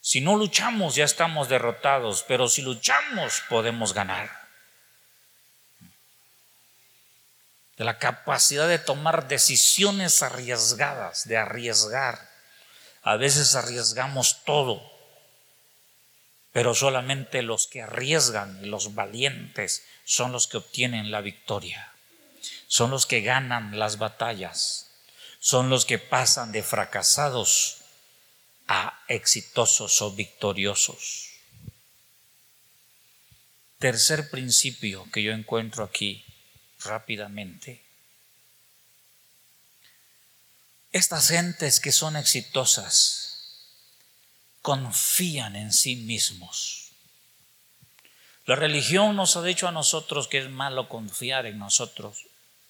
Si 0.00 0.20
no 0.20 0.36
luchamos 0.36 0.94
ya 0.94 1.04
estamos 1.04 1.48
derrotados, 1.48 2.24
pero 2.26 2.48
si 2.48 2.62
luchamos 2.62 3.42
podemos 3.48 3.92
ganar. 3.92 4.30
De 7.76 7.84
la 7.84 7.98
capacidad 7.98 8.68
de 8.68 8.78
tomar 8.78 9.28
decisiones 9.28 10.22
arriesgadas, 10.22 11.28
de 11.28 11.36
arriesgar. 11.36 12.30
A 13.02 13.16
veces 13.16 13.54
arriesgamos 13.54 14.44
todo, 14.44 14.80
pero 16.52 16.74
solamente 16.74 17.42
los 17.42 17.66
que 17.66 17.82
arriesgan 17.82 18.70
los 18.70 18.94
valientes 18.94 19.84
son 20.04 20.32
los 20.32 20.46
que 20.48 20.56
obtienen 20.56 21.10
la 21.10 21.20
victoria 21.20 21.95
son 22.66 22.90
los 22.90 23.06
que 23.06 23.20
ganan 23.20 23.78
las 23.78 23.98
batallas, 23.98 24.90
son 25.38 25.70
los 25.70 25.84
que 25.84 25.98
pasan 25.98 26.52
de 26.52 26.62
fracasados 26.62 27.78
a 28.66 29.04
exitosos 29.08 30.02
o 30.02 30.10
victoriosos. 30.12 31.30
Tercer 33.78 34.30
principio 34.30 35.06
que 35.12 35.22
yo 35.22 35.32
encuentro 35.32 35.84
aquí 35.84 36.24
rápidamente. 36.80 37.84
Estas 40.92 41.28
gentes 41.28 41.78
que 41.78 41.92
son 41.92 42.16
exitosas 42.16 43.26
confían 44.62 45.54
en 45.54 45.72
sí 45.72 45.94
mismos. 45.96 46.92
La 48.46 48.56
religión 48.56 49.14
nos 49.14 49.36
ha 49.36 49.42
dicho 49.42 49.68
a 49.68 49.72
nosotros 49.72 50.26
que 50.26 50.38
es 50.38 50.50
malo 50.50 50.88
confiar 50.88 51.46
en 51.46 51.58
nosotros 51.58 52.26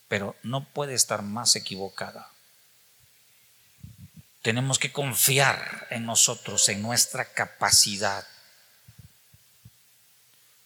pero 0.08 0.36
no 0.42 0.64
puede 0.64 0.94
estar 0.94 1.22
más 1.22 1.56
equivocada. 1.56 2.30
Tenemos 4.42 4.78
que 4.78 4.92
confiar 4.92 5.88
en 5.90 6.06
nosotros, 6.06 6.68
en 6.68 6.82
nuestra 6.82 7.32
capacidad 7.32 8.26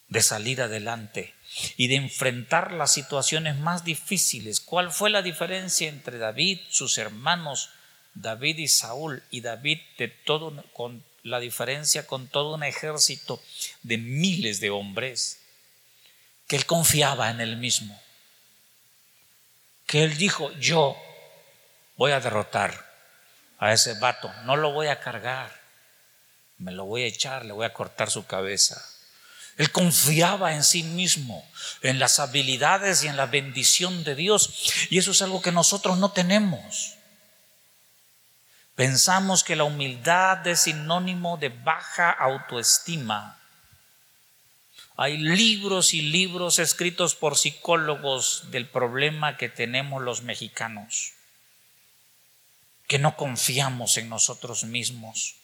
de 0.09 0.23
salir 0.23 0.61
adelante 0.61 1.35
y 1.77 1.87
de 1.87 1.95
enfrentar 1.95 2.73
las 2.73 2.93
situaciones 2.93 3.57
más 3.57 3.85
difíciles. 3.85 4.61
¿Cuál 4.61 4.93
fue 4.93 5.09
la 5.09 5.23
diferencia 5.23 5.89
entre 5.89 6.19
David, 6.19 6.61
sus 6.69 6.99
hermanos, 6.99 7.71
David 8.15 8.59
y 8.59 8.69
Saúl, 8.69 9.23
y 9.31 9.41
David 9.41 9.79
de 9.97 10.09
todo 10.09 10.63
con 10.75 11.03
la 11.23 11.39
diferencia 11.39 12.07
con 12.07 12.29
todo 12.29 12.55
un 12.55 12.65
ejército 12.65 13.43
de 13.83 13.97
miles 13.97 14.61
de 14.61 14.69
hombres? 14.69 15.39
Que 16.47 16.57
él 16.57 16.67
confiaba 16.67 17.31
en 17.31 17.41
él 17.41 17.57
mismo 17.57 17.99
que 19.91 20.05
él 20.05 20.17
dijo, 20.17 20.53
yo 20.53 20.97
voy 21.97 22.13
a 22.13 22.21
derrotar 22.21 22.89
a 23.59 23.73
ese 23.73 23.95
vato, 23.95 24.33
no 24.45 24.55
lo 24.55 24.71
voy 24.71 24.87
a 24.87 25.01
cargar, 25.01 25.51
me 26.59 26.71
lo 26.71 26.85
voy 26.85 27.03
a 27.03 27.07
echar, 27.07 27.45
le 27.45 27.53
voy 27.53 27.67
a 27.67 27.73
cortar 27.73 28.09
su 28.09 28.25
cabeza. 28.25 28.81
Él 29.57 29.73
confiaba 29.73 30.55
en 30.55 30.63
sí 30.63 30.85
mismo, 30.85 31.45
en 31.83 31.99
las 31.99 32.21
habilidades 32.21 33.03
y 33.03 33.09
en 33.09 33.17
la 33.17 33.27
bendición 33.27 34.05
de 34.05 34.15
Dios. 34.15 34.73
Y 34.91 34.99
eso 34.99 35.11
es 35.11 35.23
algo 35.23 35.43
que 35.43 35.51
nosotros 35.51 35.99
no 35.99 36.13
tenemos. 36.13 36.95
Pensamos 38.77 39.43
que 39.43 39.57
la 39.57 39.65
humildad 39.65 40.47
es 40.47 40.61
sinónimo 40.61 41.37
de 41.37 41.49
baja 41.49 42.13
autoestima. 42.13 43.40
Hay 45.03 45.17
libros 45.17 45.95
y 45.95 46.03
libros 46.03 46.59
escritos 46.59 47.15
por 47.15 47.39
psicólogos 47.39 48.51
del 48.51 48.69
problema 48.69 49.39
que 49.39 49.49
tenemos 49.49 50.03
los 50.03 50.21
mexicanos, 50.21 51.15
que 52.87 52.99
no 52.99 53.17
confiamos 53.17 53.97
en 53.97 54.11
nosotros 54.11 54.65
mismos, 54.65 55.37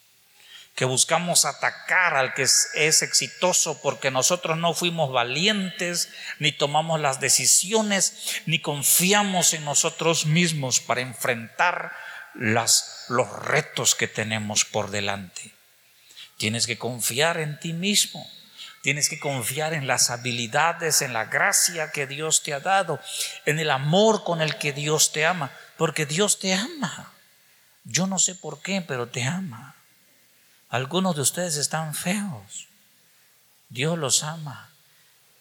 que 0.74 0.84
buscamos 0.84 1.46
atacar 1.46 2.16
al 2.16 2.34
que 2.34 2.42
es, 2.42 3.00
exitoso 3.00 3.80
porque 3.80 4.10
nosotros 4.10 4.58
no 4.58 4.74
fuimos 4.74 5.10
valientes, 5.10 6.10
ni 6.38 6.52
tomamos 6.52 7.00
las 7.00 7.20
decisiones, 7.20 8.42
ni 8.44 8.58
confiamos 8.58 9.54
en 9.54 9.64
nosotros 9.64 10.26
mismos 10.26 10.80
para 10.80 11.00
enfrentar 11.00 11.96
los 12.34 13.42
retos 13.42 13.94
que 13.94 14.06
tenemos 14.06 14.66
por 14.66 14.90
delante. 14.90 15.50
Tienes 16.36 16.66
que 16.66 16.76
confiar 16.76 17.38
en 17.38 17.58
ti 17.58 17.72
mismo. 17.72 18.30
Tienes 18.86 19.08
que 19.08 19.18
confiar 19.18 19.74
en 19.74 19.88
las 19.88 20.10
habilidades, 20.10 21.02
en 21.02 21.12
la 21.12 21.24
gracia 21.24 21.90
que 21.90 22.06
Dios 22.06 22.44
te 22.44 22.54
ha 22.54 22.60
dado, 22.60 23.00
en 23.44 23.58
el 23.58 23.72
amor 23.72 24.22
con 24.22 24.40
el 24.40 24.58
que 24.58 24.72
Dios 24.72 25.10
te 25.10 25.26
ama, 25.26 25.50
porque 25.76 26.06
Dios 26.06 26.38
te 26.38 26.54
ama. 26.54 27.12
Yo 27.82 28.06
no 28.06 28.20
sé 28.20 28.36
por 28.36 28.62
qué, 28.62 28.82
pero 28.82 29.08
te 29.08 29.24
ama. 29.24 29.74
Algunos 30.68 31.16
de 31.16 31.22
ustedes 31.22 31.56
están 31.56 31.96
feos. 31.96 32.68
Dios 33.70 33.98
los 33.98 34.22
ama. 34.22 34.70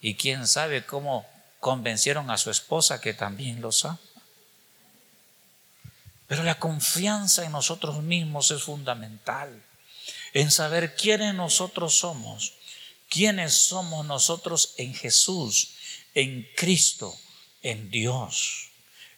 Y 0.01 0.15
quién 0.15 0.47
sabe 0.47 0.83
cómo 0.83 1.29
convencieron 1.59 2.31
a 2.31 2.39
su 2.39 2.49
esposa 2.49 2.99
que 2.99 3.13
también 3.13 3.61
los 3.61 3.85
ama. 3.85 3.99
Pero 6.25 6.41
la 6.41 6.57
confianza 6.57 7.45
en 7.45 7.51
nosotros 7.51 8.01
mismos 8.01 8.49
es 8.49 8.63
fundamental, 8.63 9.61
en 10.33 10.49
saber 10.49 10.95
quiénes 10.95 11.35
nosotros 11.35 11.95
somos, 11.95 12.55
quiénes 13.09 13.53
somos 13.53 14.05
nosotros 14.05 14.73
en 14.77 14.93
Jesús, 14.93 15.75
en 16.13 16.47
Cristo, 16.55 17.15
en 17.61 17.89
Dios. 17.89 18.69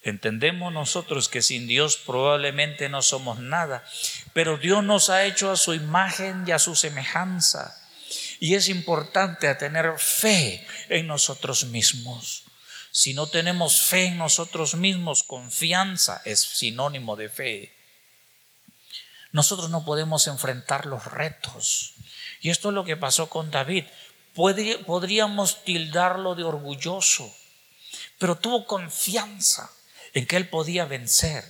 Entendemos 0.02 0.72
nosotros 0.72 1.28
que 1.28 1.42
sin 1.42 1.66
Dios 1.66 1.96
probablemente 1.96 2.88
no 2.88 3.02
somos 3.02 3.40
nada, 3.40 3.84
pero 4.32 4.56
Dios 4.56 4.84
nos 4.84 5.10
ha 5.10 5.24
hecho 5.24 5.50
a 5.50 5.56
su 5.56 5.74
imagen 5.74 6.44
y 6.46 6.52
a 6.52 6.58
su 6.58 6.74
semejanza. 6.76 7.74
Y 8.40 8.54
es 8.54 8.68
importante 8.68 9.52
tener 9.56 9.98
fe 9.98 10.66
en 10.88 11.06
nosotros 11.06 11.64
mismos. 11.64 12.44
Si 12.90 13.12
no 13.12 13.26
tenemos 13.26 13.80
fe 13.82 14.06
en 14.06 14.18
nosotros 14.18 14.74
mismos, 14.74 15.24
confianza 15.24 16.22
es 16.24 16.40
sinónimo 16.40 17.16
de 17.16 17.28
fe. 17.28 17.74
Nosotros 19.32 19.68
no 19.68 19.84
podemos 19.84 20.26
enfrentar 20.26 20.86
los 20.86 21.04
retos. 21.04 21.94
Y 22.40 22.50
esto 22.50 22.68
es 22.68 22.74
lo 22.74 22.84
que 22.84 22.96
pasó 22.96 23.28
con 23.28 23.50
David. 23.50 23.84
Podríamos 24.34 25.64
tildarlo 25.64 26.34
de 26.34 26.44
orgulloso, 26.44 27.34
pero 28.18 28.36
tuvo 28.36 28.66
confianza 28.66 29.70
en 30.14 30.26
que 30.26 30.36
él 30.36 30.48
podía 30.48 30.84
vencer. 30.84 31.44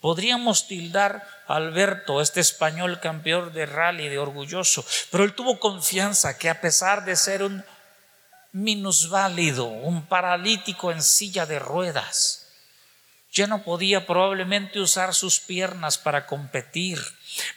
Podríamos 0.00 0.66
tildar 0.66 1.26
a 1.46 1.56
Alberto, 1.56 2.20
este 2.20 2.40
español 2.40 3.00
campeón 3.00 3.52
de 3.52 3.66
rally, 3.66 4.08
de 4.08 4.18
orgulloso, 4.18 4.84
pero 5.10 5.24
él 5.24 5.34
tuvo 5.34 5.60
confianza 5.60 6.36
que 6.36 6.50
a 6.50 6.60
pesar 6.60 7.04
de 7.04 7.16
ser 7.16 7.42
un 7.42 7.64
minusválido, 8.52 9.64
un 9.64 10.06
paralítico 10.06 10.92
en 10.92 11.02
silla 11.02 11.46
de 11.46 11.58
ruedas. 11.58 12.43
Ya 13.34 13.48
no 13.48 13.64
podía 13.64 14.06
probablemente 14.06 14.78
usar 14.78 15.12
sus 15.12 15.40
piernas 15.40 15.98
para 15.98 16.24
competir, 16.24 17.00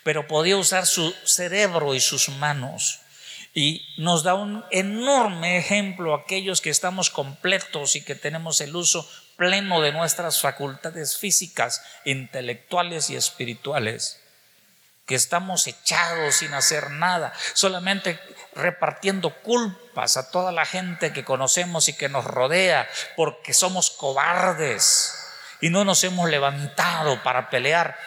pero 0.04 0.28
podía 0.28 0.58
usar 0.58 0.88
su 0.88 1.14
cerebro 1.24 1.94
y 1.94 2.00
sus 2.00 2.30
manos. 2.30 3.02
Y 3.54 3.88
nos 3.98 4.24
da 4.24 4.34
un 4.34 4.66
enorme 4.72 5.60
ejemplo 5.60 6.16
aquellos 6.16 6.62
que 6.62 6.72
estamos 6.72 7.12
completos 7.12 7.96
y 7.96 8.04
que 8.04 8.16
tenemos 8.16 8.60
el 8.60 8.76
uso 8.76 9.08
pleno 9.36 9.80
de 9.82 9.92
nuestras 9.92 10.42
facultades 10.42 11.18
físicas, 11.18 11.84
intelectuales 12.06 13.12
y 13.12 13.16
espirituales, 13.16 14.20
que 15.06 15.14
estamos 15.14 15.68
echados 15.68 16.38
sin 16.38 16.56
hacer 16.56 16.90
nada, 16.90 17.34
solamente 17.54 18.20
repartiendo 18.56 19.30
culpas 19.44 20.18
a 20.18 20.32
toda 20.32 20.52
la 20.52 20.66
gente 20.66 21.14
que 21.14 21.24
conocemos 21.24 21.88
y 21.88 21.94
que 21.94 22.10
nos 22.10 22.26
rodea 22.26 22.90
porque 23.16 23.54
somos 23.54 23.92
cobardes 23.92 25.17
y 25.62 25.70
no 25.70 25.84
nos 25.86 26.04
hemos 26.04 26.30
levantado 26.30 27.22
para 27.24 27.50
pelear. 27.50 27.98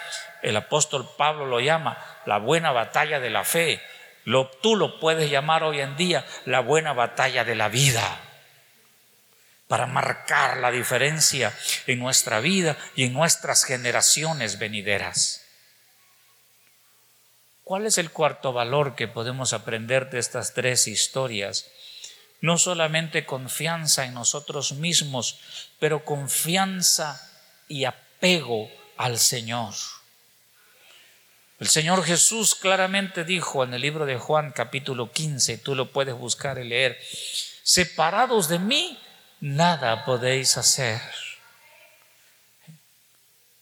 El 0.43 0.57
apóstol 0.57 1.09
Pablo 1.17 1.47
lo 1.47 1.61
llama 1.61 1.99
la 2.27 2.39
buena 2.39 2.73
batalla 2.73 3.21
de 3.21 3.31
la 3.31 3.45
fe. 3.45 3.81
Lo, 4.25 4.49
tú 4.49 4.77
lo 4.77 5.01
puedes 5.01 5.31
llamar 5.31 5.63
hoy 5.63 5.81
en 5.81 5.97
día 5.97 6.25
la 6.45 6.61
buena 6.61 6.93
batalla 6.93 7.45
de 7.45 7.55
la 7.55 7.69
vida 7.69 8.21
para 9.71 9.87
marcar 9.87 10.57
la 10.57 10.73
diferencia 10.73 11.57
en 11.87 12.01
nuestra 12.01 12.41
vida 12.41 12.77
y 12.97 13.05
en 13.05 13.13
nuestras 13.13 13.65
generaciones 13.65 14.59
venideras. 14.59 15.47
¿Cuál 17.63 17.87
es 17.87 17.97
el 17.97 18.11
cuarto 18.11 18.53
valor 18.53 18.97
que 18.97 19.07
podemos 19.07 19.53
aprender 19.53 20.11
de 20.11 20.19
estas 20.19 20.55
tres 20.55 20.89
historias? 20.89 21.71
No 22.41 22.59
solamente 22.59 23.25
confianza 23.25 24.05
en 24.05 24.15
nosotros 24.15 24.73
mismos, 24.73 25.39
pero 25.79 26.05
confianza 26.05 27.30
y 27.71 27.85
apego 27.85 28.69
al 28.99 29.19
Señor. 29.19 29.73
El 31.61 31.69
Señor 31.69 32.03
Jesús 32.05 32.55
claramente 32.55 33.25
dijo 33.25 33.65
en 33.65 33.73
el 33.73 33.81
libro 33.81 34.05
de 34.05 34.19
Juan 34.19 34.53
capítulo 34.53 35.13
15, 35.13 35.59
tú 35.59 35.75
lo 35.75 35.93
puedes 35.93 36.15
buscar 36.15 36.59
y 36.59 36.69
leer, 36.69 36.99
separados 37.63 38.49
de 38.49 38.59
mí, 38.59 38.99
nada 39.41 40.05
podéis 40.05 40.57
hacer. 40.57 41.01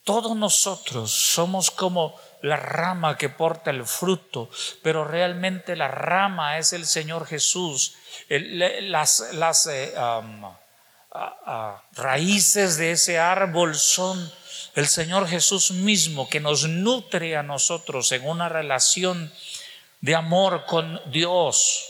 Todos 0.03 0.35
nosotros 0.35 1.11
somos 1.11 1.69
como 1.69 2.19
la 2.41 2.55
rama 2.55 3.15
que 3.15 3.29
porta 3.29 3.69
el 3.69 3.85
fruto, 3.85 4.49
pero 4.81 5.03
realmente 5.03 5.75
la 5.75 5.87
rama 5.87 6.57
es 6.57 6.73
el 6.73 6.87
Señor 6.87 7.27
Jesús. 7.27 7.95
las, 8.29 9.67
eh, 9.67 9.93
raíces 11.93 12.77
de 12.77 12.91
ese 12.91 13.19
árbol 13.19 13.75
son 13.75 14.31
el 14.75 14.87
Señor 14.87 15.27
Jesús 15.27 15.71
mismo 15.71 16.29
que 16.29 16.39
nos 16.39 16.67
nutre 16.67 17.35
a 17.35 17.43
nosotros 17.43 18.11
en 18.11 18.27
una 18.27 18.49
relación 18.49 19.31
de 20.01 20.15
amor 20.15 20.65
con 20.65 21.01
Dios. 21.11 21.85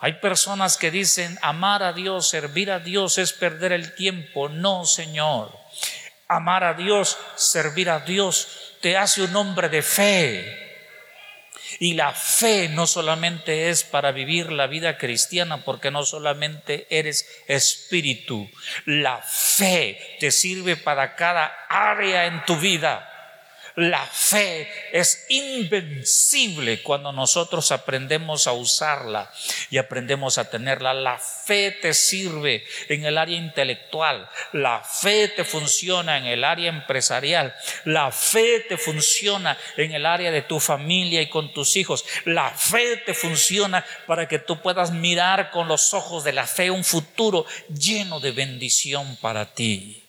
Hay 0.00 0.14
personas 0.14 0.76
que 0.76 0.90
dicen 0.90 1.38
amar 1.42 1.82
a 1.82 1.92
Dios, 1.92 2.28
servir 2.28 2.70
a 2.70 2.78
Dios 2.78 3.18
es 3.18 3.32
perder 3.32 3.72
el 3.72 3.94
tiempo. 3.94 4.48
No, 4.48 4.84
Señor. 4.84 5.52
Amar 6.28 6.62
a 6.62 6.74
Dios, 6.74 7.16
servir 7.36 7.90
a 7.90 8.00
Dios 8.00 8.76
te 8.80 8.96
hace 8.96 9.22
un 9.22 9.34
hombre 9.34 9.68
de 9.68 9.82
fe. 9.82 10.67
Y 11.78 11.94
la 11.94 12.12
fe 12.12 12.68
no 12.68 12.86
solamente 12.86 13.70
es 13.70 13.84
para 13.84 14.12
vivir 14.12 14.50
la 14.50 14.66
vida 14.66 14.98
cristiana, 14.98 15.64
porque 15.64 15.90
no 15.90 16.04
solamente 16.04 16.86
eres 16.90 17.28
espíritu, 17.46 18.50
la 18.84 19.18
fe 19.18 20.16
te 20.20 20.30
sirve 20.30 20.76
para 20.76 21.14
cada 21.14 21.46
área 21.68 22.26
en 22.26 22.44
tu 22.44 22.56
vida. 22.56 23.07
La 23.78 24.04
fe 24.04 24.68
es 24.90 25.26
invencible 25.28 26.82
cuando 26.82 27.12
nosotros 27.12 27.70
aprendemos 27.70 28.48
a 28.48 28.52
usarla 28.52 29.30
y 29.70 29.78
aprendemos 29.78 30.36
a 30.36 30.50
tenerla. 30.50 30.92
La 30.94 31.16
fe 31.16 31.70
te 31.70 31.94
sirve 31.94 32.66
en 32.88 33.04
el 33.04 33.16
área 33.16 33.36
intelectual, 33.36 34.28
la 34.52 34.80
fe 34.80 35.28
te 35.28 35.44
funciona 35.44 36.18
en 36.18 36.24
el 36.24 36.42
área 36.42 36.70
empresarial, 36.70 37.54
la 37.84 38.10
fe 38.10 38.66
te 38.68 38.78
funciona 38.78 39.56
en 39.76 39.92
el 39.92 40.06
área 40.06 40.32
de 40.32 40.42
tu 40.42 40.58
familia 40.58 41.22
y 41.22 41.28
con 41.28 41.52
tus 41.52 41.76
hijos, 41.76 42.04
la 42.24 42.50
fe 42.50 42.96
te 42.96 43.14
funciona 43.14 43.86
para 44.08 44.26
que 44.26 44.40
tú 44.40 44.60
puedas 44.60 44.90
mirar 44.90 45.52
con 45.52 45.68
los 45.68 45.94
ojos 45.94 46.24
de 46.24 46.32
la 46.32 46.48
fe 46.48 46.72
un 46.72 46.82
futuro 46.82 47.46
lleno 47.68 48.18
de 48.18 48.32
bendición 48.32 49.16
para 49.20 49.54
ti. 49.54 50.02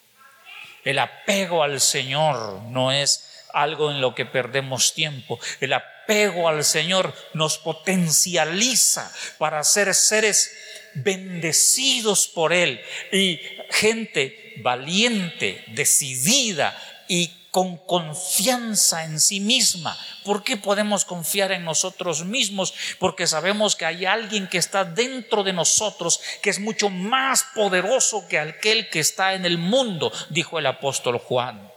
El 0.84 0.98
apego 0.98 1.62
al 1.62 1.80
Señor 1.80 2.64
no 2.64 2.92
es 2.92 3.29
algo 3.54 3.92
en 3.92 4.02
lo 4.02 4.16
que 4.16 4.26
perdemos 4.26 4.94
tiempo. 4.94 5.40
El 5.60 5.74
apego 5.74 6.50
al 6.50 6.64
Señor 6.64 7.14
nos 7.34 7.58
potencializa 7.58 9.12
para 9.38 9.64
ser 9.64 9.94
seres 9.94 10.52
bendecidos 10.96 12.28
por 12.28 12.54
Él 12.54 12.82
y 13.12 13.40
gente 13.72 14.56
valiente, 14.62 15.64
decidida 15.68 16.78
y 17.08 17.32
con 17.52 17.78
confianza 17.78 19.04
en 19.06 19.20
sí 19.20 19.40
misma. 19.40 19.98
¿Por 20.24 20.44
qué 20.44 20.58
podemos 20.58 21.06
confiar 21.06 21.52
en 21.52 21.66
nosotros 21.66 22.26
mismos? 22.26 22.74
Porque 23.00 23.26
sabemos 23.26 23.76
que 23.76 23.86
hay 23.86 24.06
alguien 24.06 24.48
que 24.48 24.60
está 24.60 24.86
dentro 24.86 25.44
de 25.44 25.54
nosotros 25.54 26.20
que 26.42 26.52
es 26.52 26.60
mucho 26.60 26.90
más 26.90 27.46
poderoso 27.56 28.28
que 28.28 28.38
aquel 28.38 28.90
que 28.90 29.00
está 29.00 29.34
en 29.34 29.46
el 29.46 29.58
mundo, 29.58 30.12
dijo 30.30 30.60
el 30.60 30.68
apóstol 30.68 31.18
Juan 31.18 31.69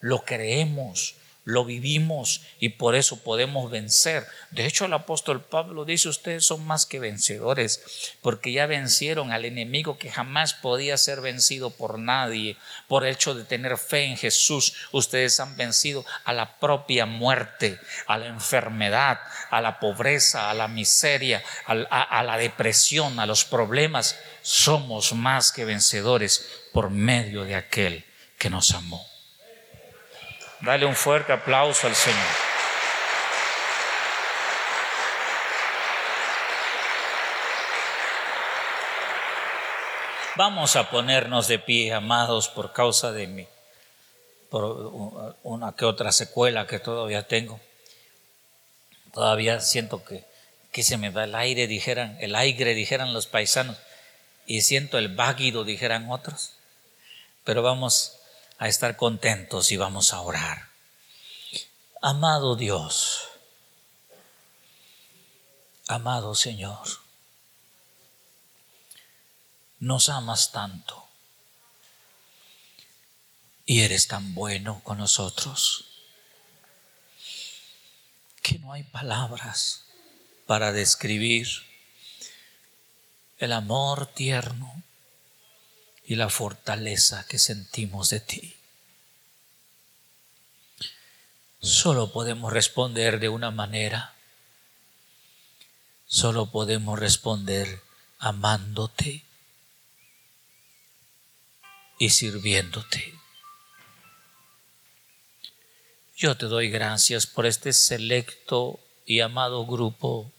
lo 0.00 0.24
creemos, 0.24 1.16
lo 1.48 1.64
vivimos 1.64 2.42
y 2.60 2.68
por 2.68 2.94
eso 2.94 3.22
podemos 3.22 3.70
vencer. 3.70 4.26
De 4.50 4.66
hecho, 4.66 4.84
el 4.84 4.92
apóstol 4.92 5.42
Pablo 5.42 5.86
dice, 5.86 6.10
ustedes 6.10 6.44
son 6.44 6.66
más 6.66 6.84
que 6.84 6.98
vencedores, 6.98 8.14
porque 8.20 8.52
ya 8.52 8.66
vencieron 8.66 9.32
al 9.32 9.46
enemigo 9.46 9.96
que 9.96 10.10
jamás 10.10 10.52
podía 10.52 10.98
ser 10.98 11.22
vencido 11.22 11.70
por 11.70 11.98
nadie. 11.98 12.58
Por 12.86 13.06
el 13.06 13.14
hecho 13.14 13.34
de 13.34 13.44
tener 13.44 13.78
fe 13.78 14.04
en 14.04 14.18
Jesús, 14.18 14.74
ustedes 14.92 15.40
han 15.40 15.56
vencido 15.56 16.04
a 16.24 16.34
la 16.34 16.58
propia 16.58 17.06
muerte, 17.06 17.80
a 18.06 18.18
la 18.18 18.26
enfermedad, 18.26 19.18
a 19.48 19.62
la 19.62 19.80
pobreza, 19.80 20.50
a 20.50 20.54
la 20.54 20.68
miseria, 20.68 21.42
a, 21.64 21.72
a 21.72 22.22
la 22.24 22.36
depresión, 22.36 23.18
a 23.18 23.24
los 23.24 23.46
problemas. 23.46 24.18
Somos 24.42 25.14
más 25.14 25.50
que 25.50 25.64
vencedores 25.64 26.46
por 26.74 26.90
medio 26.90 27.44
de 27.44 27.54
aquel 27.54 28.04
que 28.36 28.50
nos 28.50 28.72
amó. 28.72 29.17
Dale 30.60 30.86
un 30.86 30.96
fuerte 30.96 31.32
aplauso 31.32 31.86
al 31.86 31.94
Señor. 31.94 32.18
Vamos 40.36 40.76
a 40.76 40.90
ponernos 40.90 41.48
de 41.48 41.58
pie, 41.58 41.92
amados, 41.92 42.48
por 42.48 42.72
causa 42.72 43.12
de 43.12 43.26
mí. 43.26 43.46
por 44.50 45.34
una 45.42 45.72
que 45.72 45.84
otra 45.84 46.10
secuela 46.10 46.66
que 46.66 46.78
todavía 46.78 47.26
tengo. 47.28 47.60
Todavía 49.12 49.60
siento 49.60 50.04
que, 50.04 50.24
que 50.72 50.82
se 50.82 50.96
me 50.96 51.10
da 51.10 51.24
el 51.24 51.34
aire, 51.34 51.66
dijeran, 51.66 52.16
el 52.20 52.34
aire, 52.34 52.74
dijeran 52.74 53.12
los 53.12 53.26
paisanos, 53.26 53.76
y 54.46 54.62
siento 54.62 54.96
el 54.96 55.08
váguido, 55.08 55.64
dijeran 55.64 56.10
otros. 56.10 56.52
Pero 57.44 57.62
vamos 57.62 58.17
a 58.58 58.68
estar 58.68 58.96
contentos 58.96 59.70
y 59.72 59.76
vamos 59.76 60.12
a 60.12 60.20
orar. 60.20 60.68
Amado 62.02 62.56
Dios, 62.56 63.28
amado 65.86 66.34
Señor, 66.34 66.86
nos 69.78 70.08
amas 70.08 70.52
tanto 70.52 71.08
y 73.64 73.80
eres 73.80 74.08
tan 74.08 74.34
bueno 74.34 74.80
con 74.82 74.98
nosotros 74.98 75.84
que 78.42 78.58
no 78.58 78.72
hay 78.72 78.82
palabras 78.82 79.84
para 80.46 80.72
describir 80.72 81.48
el 83.38 83.52
amor 83.52 84.06
tierno 84.06 84.82
y 86.08 86.14
la 86.14 86.30
fortaleza 86.30 87.26
que 87.28 87.38
sentimos 87.38 88.08
de 88.08 88.20
ti. 88.20 88.56
Solo 91.60 92.12
podemos 92.14 92.50
responder 92.50 93.20
de 93.20 93.28
una 93.28 93.50
manera. 93.50 94.14
Solo 96.06 96.50
podemos 96.50 96.98
responder 96.98 97.82
amándote 98.18 99.22
y 101.98 102.08
sirviéndote. 102.08 103.12
Yo 106.16 106.38
te 106.38 106.46
doy 106.46 106.70
gracias 106.70 107.26
por 107.26 107.44
este 107.44 107.74
selecto 107.74 108.80
y 109.04 109.20
amado 109.20 109.66
grupo 109.66 110.32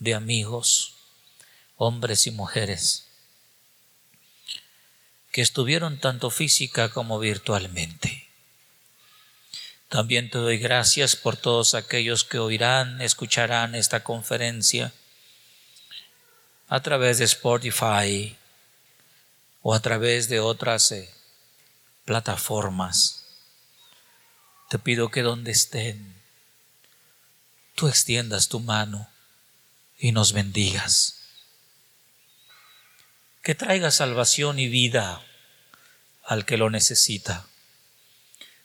de 0.00 0.14
amigos, 0.14 0.96
hombres 1.76 2.26
y 2.26 2.32
mujeres, 2.32 3.03
que 5.34 5.42
estuvieron 5.42 5.98
tanto 5.98 6.30
física 6.30 6.90
como 6.90 7.18
virtualmente. 7.18 8.28
También 9.88 10.30
te 10.30 10.38
doy 10.38 10.58
gracias 10.58 11.16
por 11.16 11.36
todos 11.36 11.74
aquellos 11.74 12.22
que 12.22 12.38
oirán, 12.38 13.02
escucharán 13.02 13.74
esta 13.74 14.04
conferencia 14.04 14.92
a 16.68 16.78
través 16.82 17.18
de 17.18 17.24
Spotify, 17.24 18.36
o 19.60 19.74
a 19.74 19.80
través 19.80 20.28
de 20.28 20.38
otras 20.38 20.92
eh, 20.92 21.12
plataformas. 22.04 23.24
Te 24.70 24.78
pido 24.78 25.10
que 25.10 25.22
donde 25.22 25.50
estén, 25.50 26.14
tú 27.74 27.88
extiendas 27.88 28.48
tu 28.48 28.60
mano 28.60 29.08
y 29.98 30.12
nos 30.12 30.32
bendigas. 30.32 31.23
Que 33.44 33.54
traiga 33.54 33.90
salvación 33.90 34.58
y 34.58 34.68
vida 34.68 35.20
al 36.24 36.46
que 36.46 36.56
lo 36.56 36.70
necesita. 36.70 37.44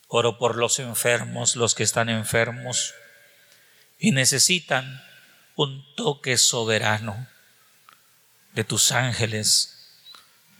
Oro 0.07 0.37
por 0.37 0.55
los 0.55 0.79
enfermos, 0.79 1.57
los 1.57 1.75
que 1.75 1.83
están 1.83 2.07
enfermos 2.07 2.93
y 3.97 4.11
necesitan 4.11 5.03
un 5.57 5.85
toque 5.95 6.37
soberano 6.37 7.27
de 8.53 8.63
tus 8.63 8.93
ángeles 8.93 9.97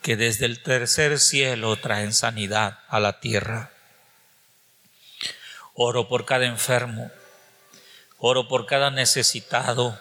que 0.02 0.18
desde 0.18 0.48
el 0.48 0.62
tercer 0.64 1.18
cielo 1.18 1.78
traen 1.78 2.12
sanidad 2.12 2.80
a 2.90 3.00
la 3.00 3.22
tierra. 3.22 3.72
Oro 5.74 6.10
por 6.10 6.26
cada 6.26 6.46
enfermo, 6.46 7.10
oro 8.18 8.50
por 8.50 8.66
cada 8.66 8.92
necesitado, 8.92 9.98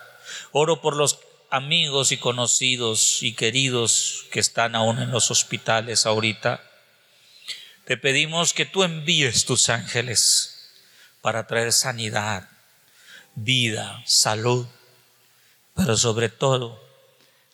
oro 0.50 0.80
por 0.80 0.96
los 0.96 1.20
amigos 1.50 2.12
y 2.12 2.18
conocidos 2.18 3.22
y 3.22 3.34
queridos 3.34 4.26
que 4.30 4.40
están 4.40 4.74
aún 4.74 4.98
en 4.98 5.10
los 5.10 5.30
hospitales 5.30 6.06
ahorita. 6.06 6.62
Te 7.84 7.96
pedimos 7.96 8.52
que 8.52 8.66
tú 8.66 8.84
envíes 8.84 9.46
tus 9.46 9.68
ángeles 9.70 10.70
para 11.22 11.46
traer 11.46 11.72
sanidad, 11.72 12.48
vida, 13.34 14.02
salud, 14.06 14.66
pero 15.74 15.96
sobre 15.96 16.28
todo 16.28 16.82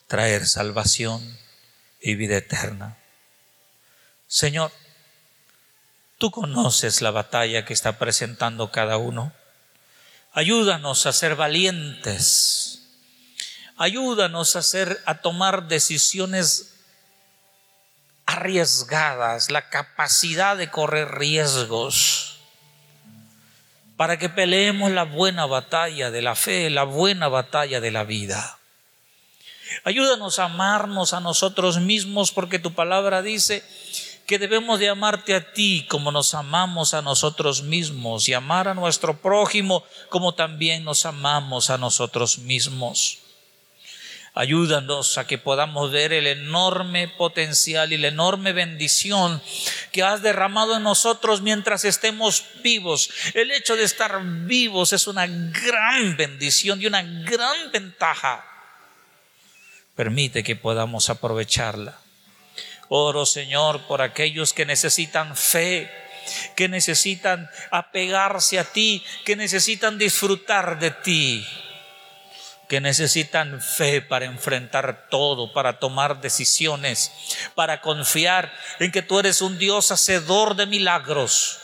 traer 0.09 0.47
salvación 0.47 1.39
y 2.01 2.17
vida 2.17 2.37
eterna. 2.37 2.99
Señor, 4.27 4.73
tú 6.19 6.31
conoces 6.31 7.01
la 7.01 7.13
batalla 7.13 7.65
que 7.65 7.73
está 7.73 7.99
presentando 7.99 8.73
cada 8.73 8.97
uno. 8.97 9.33
Ayúdanos 10.33 11.07
a 11.07 11.13
ser 11.13 11.37
valientes. 11.37 12.74
Ayúdanos 13.77 14.55
a 14.55 14.61
hacer 14.61 15.03
a 15.05 15.21
tomar 15.21 15.67
decisiones 15.67 16.75
arriesgadas, 18.27 19.51
la 19.51 19.69
capacidad 19.69 20.57
de 20.57 20.71
correr 20.71 21.19
riesgos 21.19 22.39
para 23.97 24.19
que 24.19 24.29
peleemos 24.29 24.91
la 24.91 25.05
buena 25.05 25.47
batalla 25.47 26.11
de 26.11 26.23
la 26.23 26.35
fe, 26.35 26.71
la 26.71 26.85
buena 26.85 27.29
batalla 27.29 27.81
de 27.81 27.91
la 27.91 28.05
vida. 28.05 28.59
Ayúdanos 29.85 30.39
a 30.39 30.45
amarnos 30.45 31.13
a 31.13 31.21
nosotros 31.21 31.81
mismos 31.81 32.33
porque 32.33 32.59
tu 32.59 32.75
palabra 32.75 33.23
dice 33.23 33.65
que 34.27 34.39
debemos 34.39 34.79
de 34.79 34.89
amarte 34.89 35.35
a 35.35 35.53
ti 35.53 35.87
como 35.89 36.11
nos 36.11 36.35
amamos 36.35 36.95
a 36.95 37.03
nosotros 37.03 37.63
mismos 37.63 38.29
y 38.29 38.35
amar 38.35 38.69
a 38.69 38.75
nuestro 38.75 39.21
prójimo 39.21 39.85
como 40.09 40.35
también 40.35 40.85
nos 40.85 41.07
amamos 41.07 41.71
a 41.71 41.79
nosotros 41.79 42.39
mismos. 42.39 43.24
Ayúdanos 44.35 45.17
a 45.17 45.27
que 45.27 45.39
podamos 45.39 45.93
ver 45.93 46.13
el 46.13 46.27
enorme 46.27 47.07
potencial 47.07 47.93
y 47.93 47.99
la 47.99 48.09
enorme 48.09 48.53
bendición 48.53 49.41
que 49.93 50.03
has 50.03 50.23
derramado 50.23 50.77
en 50.77 50.83
nosotros 50.83 51.41
mientras 51.41 51.85
estemos 51.85 52.45
vivos. 52.63 53.11
El 53.35 53.53
hecho 53.53 53.77
de 53.77 53.85
estar 53.85 54.21
vivos 54.23 54.93
es 54.93 55.07
una 55.07 55.27
gran 55.27 56.17
bendición 56.17 56.83
y 56.83 56.87
una 56.87 57.03
gran 57.03 57.71
ventaja 57.73 58.45
Permite 59.95 60.43
que 60.43 60.57
podamos 60.57 61.09
aprovecharla. 61.09 61.97
Oro, 62.89 63.27
Señor, 63.27 63.87
por 63.87 64.03
aquellos 64.03 64.53
que 64.53 64.67
necesitan 64.67 65.37
fe, 65.37 65.91
que 66.57 66.69
necesitan 66.69 67.49
apegarse 67.71 68.59
a 68.59 68.65
ti, 68.65 69.05
que 69.25 69.37
necesitan 69.37 69.97
disfrutar 69.97 70.81
de 70.81 70.91
ti, 70.91 71.47
que 72.75 72.81
necesitan 72.81 73.63
fe 73.63 74.03
para 74.03 74.25
enfrentar 74.25 75.07
todo, 75.09 75.53
para 75.53 75.79
tomar 75.79 76.21
decisiones, 76.21 77.13
para 77.55 77.81
confiar 77.81 78.53
en 78.81 78.91
que 78.91 79.01
tú 79.01 79.21
eres 79.21 79.43
un 79.43 79.61
Dios 79.61 79.93
hacedor 79.93 80.57
de 80.57 80.67
milagros. 80.67 81.61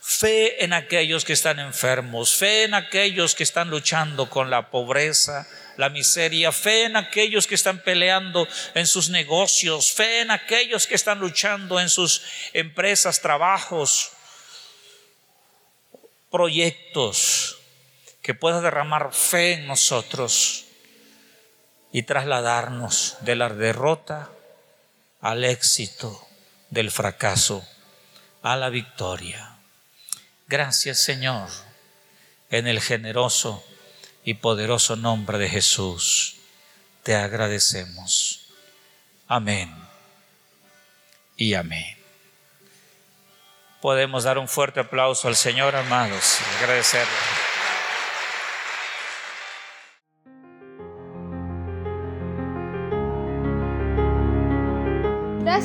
Fe 0.00 0.62
en 0.62 0.72
aquellos 0.72 1.24
que 1.24 1.32
están 1.32 1.58
enfermos, 1.58 2.36
fe 2.36 2.62
en 2.62 2.74
aquellos 2.74 3.34
que 3.34 3.42
están 3.42 3.70
luchando 3.70 4.30
con 4.30 4.48
la 4.48 4.70
pobreza, 4.70 5.48
la 5.78 5.88
miseria, 5.88 6.52
fe 6.52 6.84
en 6.84 6.94
aquellos 6.94 7.48
que 7.48 7.56
están 7.56 7.82
peleando 7.82 8.46
en 8.74 8.86
sus 8.86 9.10
negocios, 9.10 9.90
fe 9.90 10.20
en 10.20 10.30
aquellos 10.30 10.86
que 10.86 10.94
están 10.94 11.18
luchando 11.18 11.80
en 11.80 11.90
sus 11.90 12.22
empresas, 12.52 13.20
trabajos, 13.20 14.12
proyectos, 16.30 17.55
que 18.26 18.34
pueda 18.34 18.60
derramar 18.60 19.12
fe 19.12 19.52
en 19.52 19.68
nosotros 19.68 20.64
y 21.92 22.02
trasladarnos 22.02 23.18
de 23.20 23.36
la 23.36 23.48
derrota 23.50 24.30
al 25.20 25.44
éxito, 25.44 26.26
del 26.70 26.90
fracaso 26.90 27.64
a 28.42 28.56
la 28.56 28.68
victoria. 28.68 29.58
Gracias 30.48 30.98
Señor, 30.98 31.48
en 32.50 32.66
el 32.66 32.80
generoso 32.80 33.64
y 34.24 34.34
poderoso 34.34 34.96
nombre 34.96 35.38
de 35.38 35.48
Jesús, 35.48 36.38
te 37.04 37.14
agradecemos. 37.14 38.48
Amén 39.28 39.72
y 41.36 41.54
amén. 41.54 41.96
Podemos 43.80 44.24
dar 44.24 44.36
un 44.36 44.48
fuerte 44.48 44.80
aplauso 44.80 45.28
al 45.28 45.36
Señor, 45.36 45.76
amados, 45.76 46.38
y 46.40 46.64
agradecerle. 46.64 47.45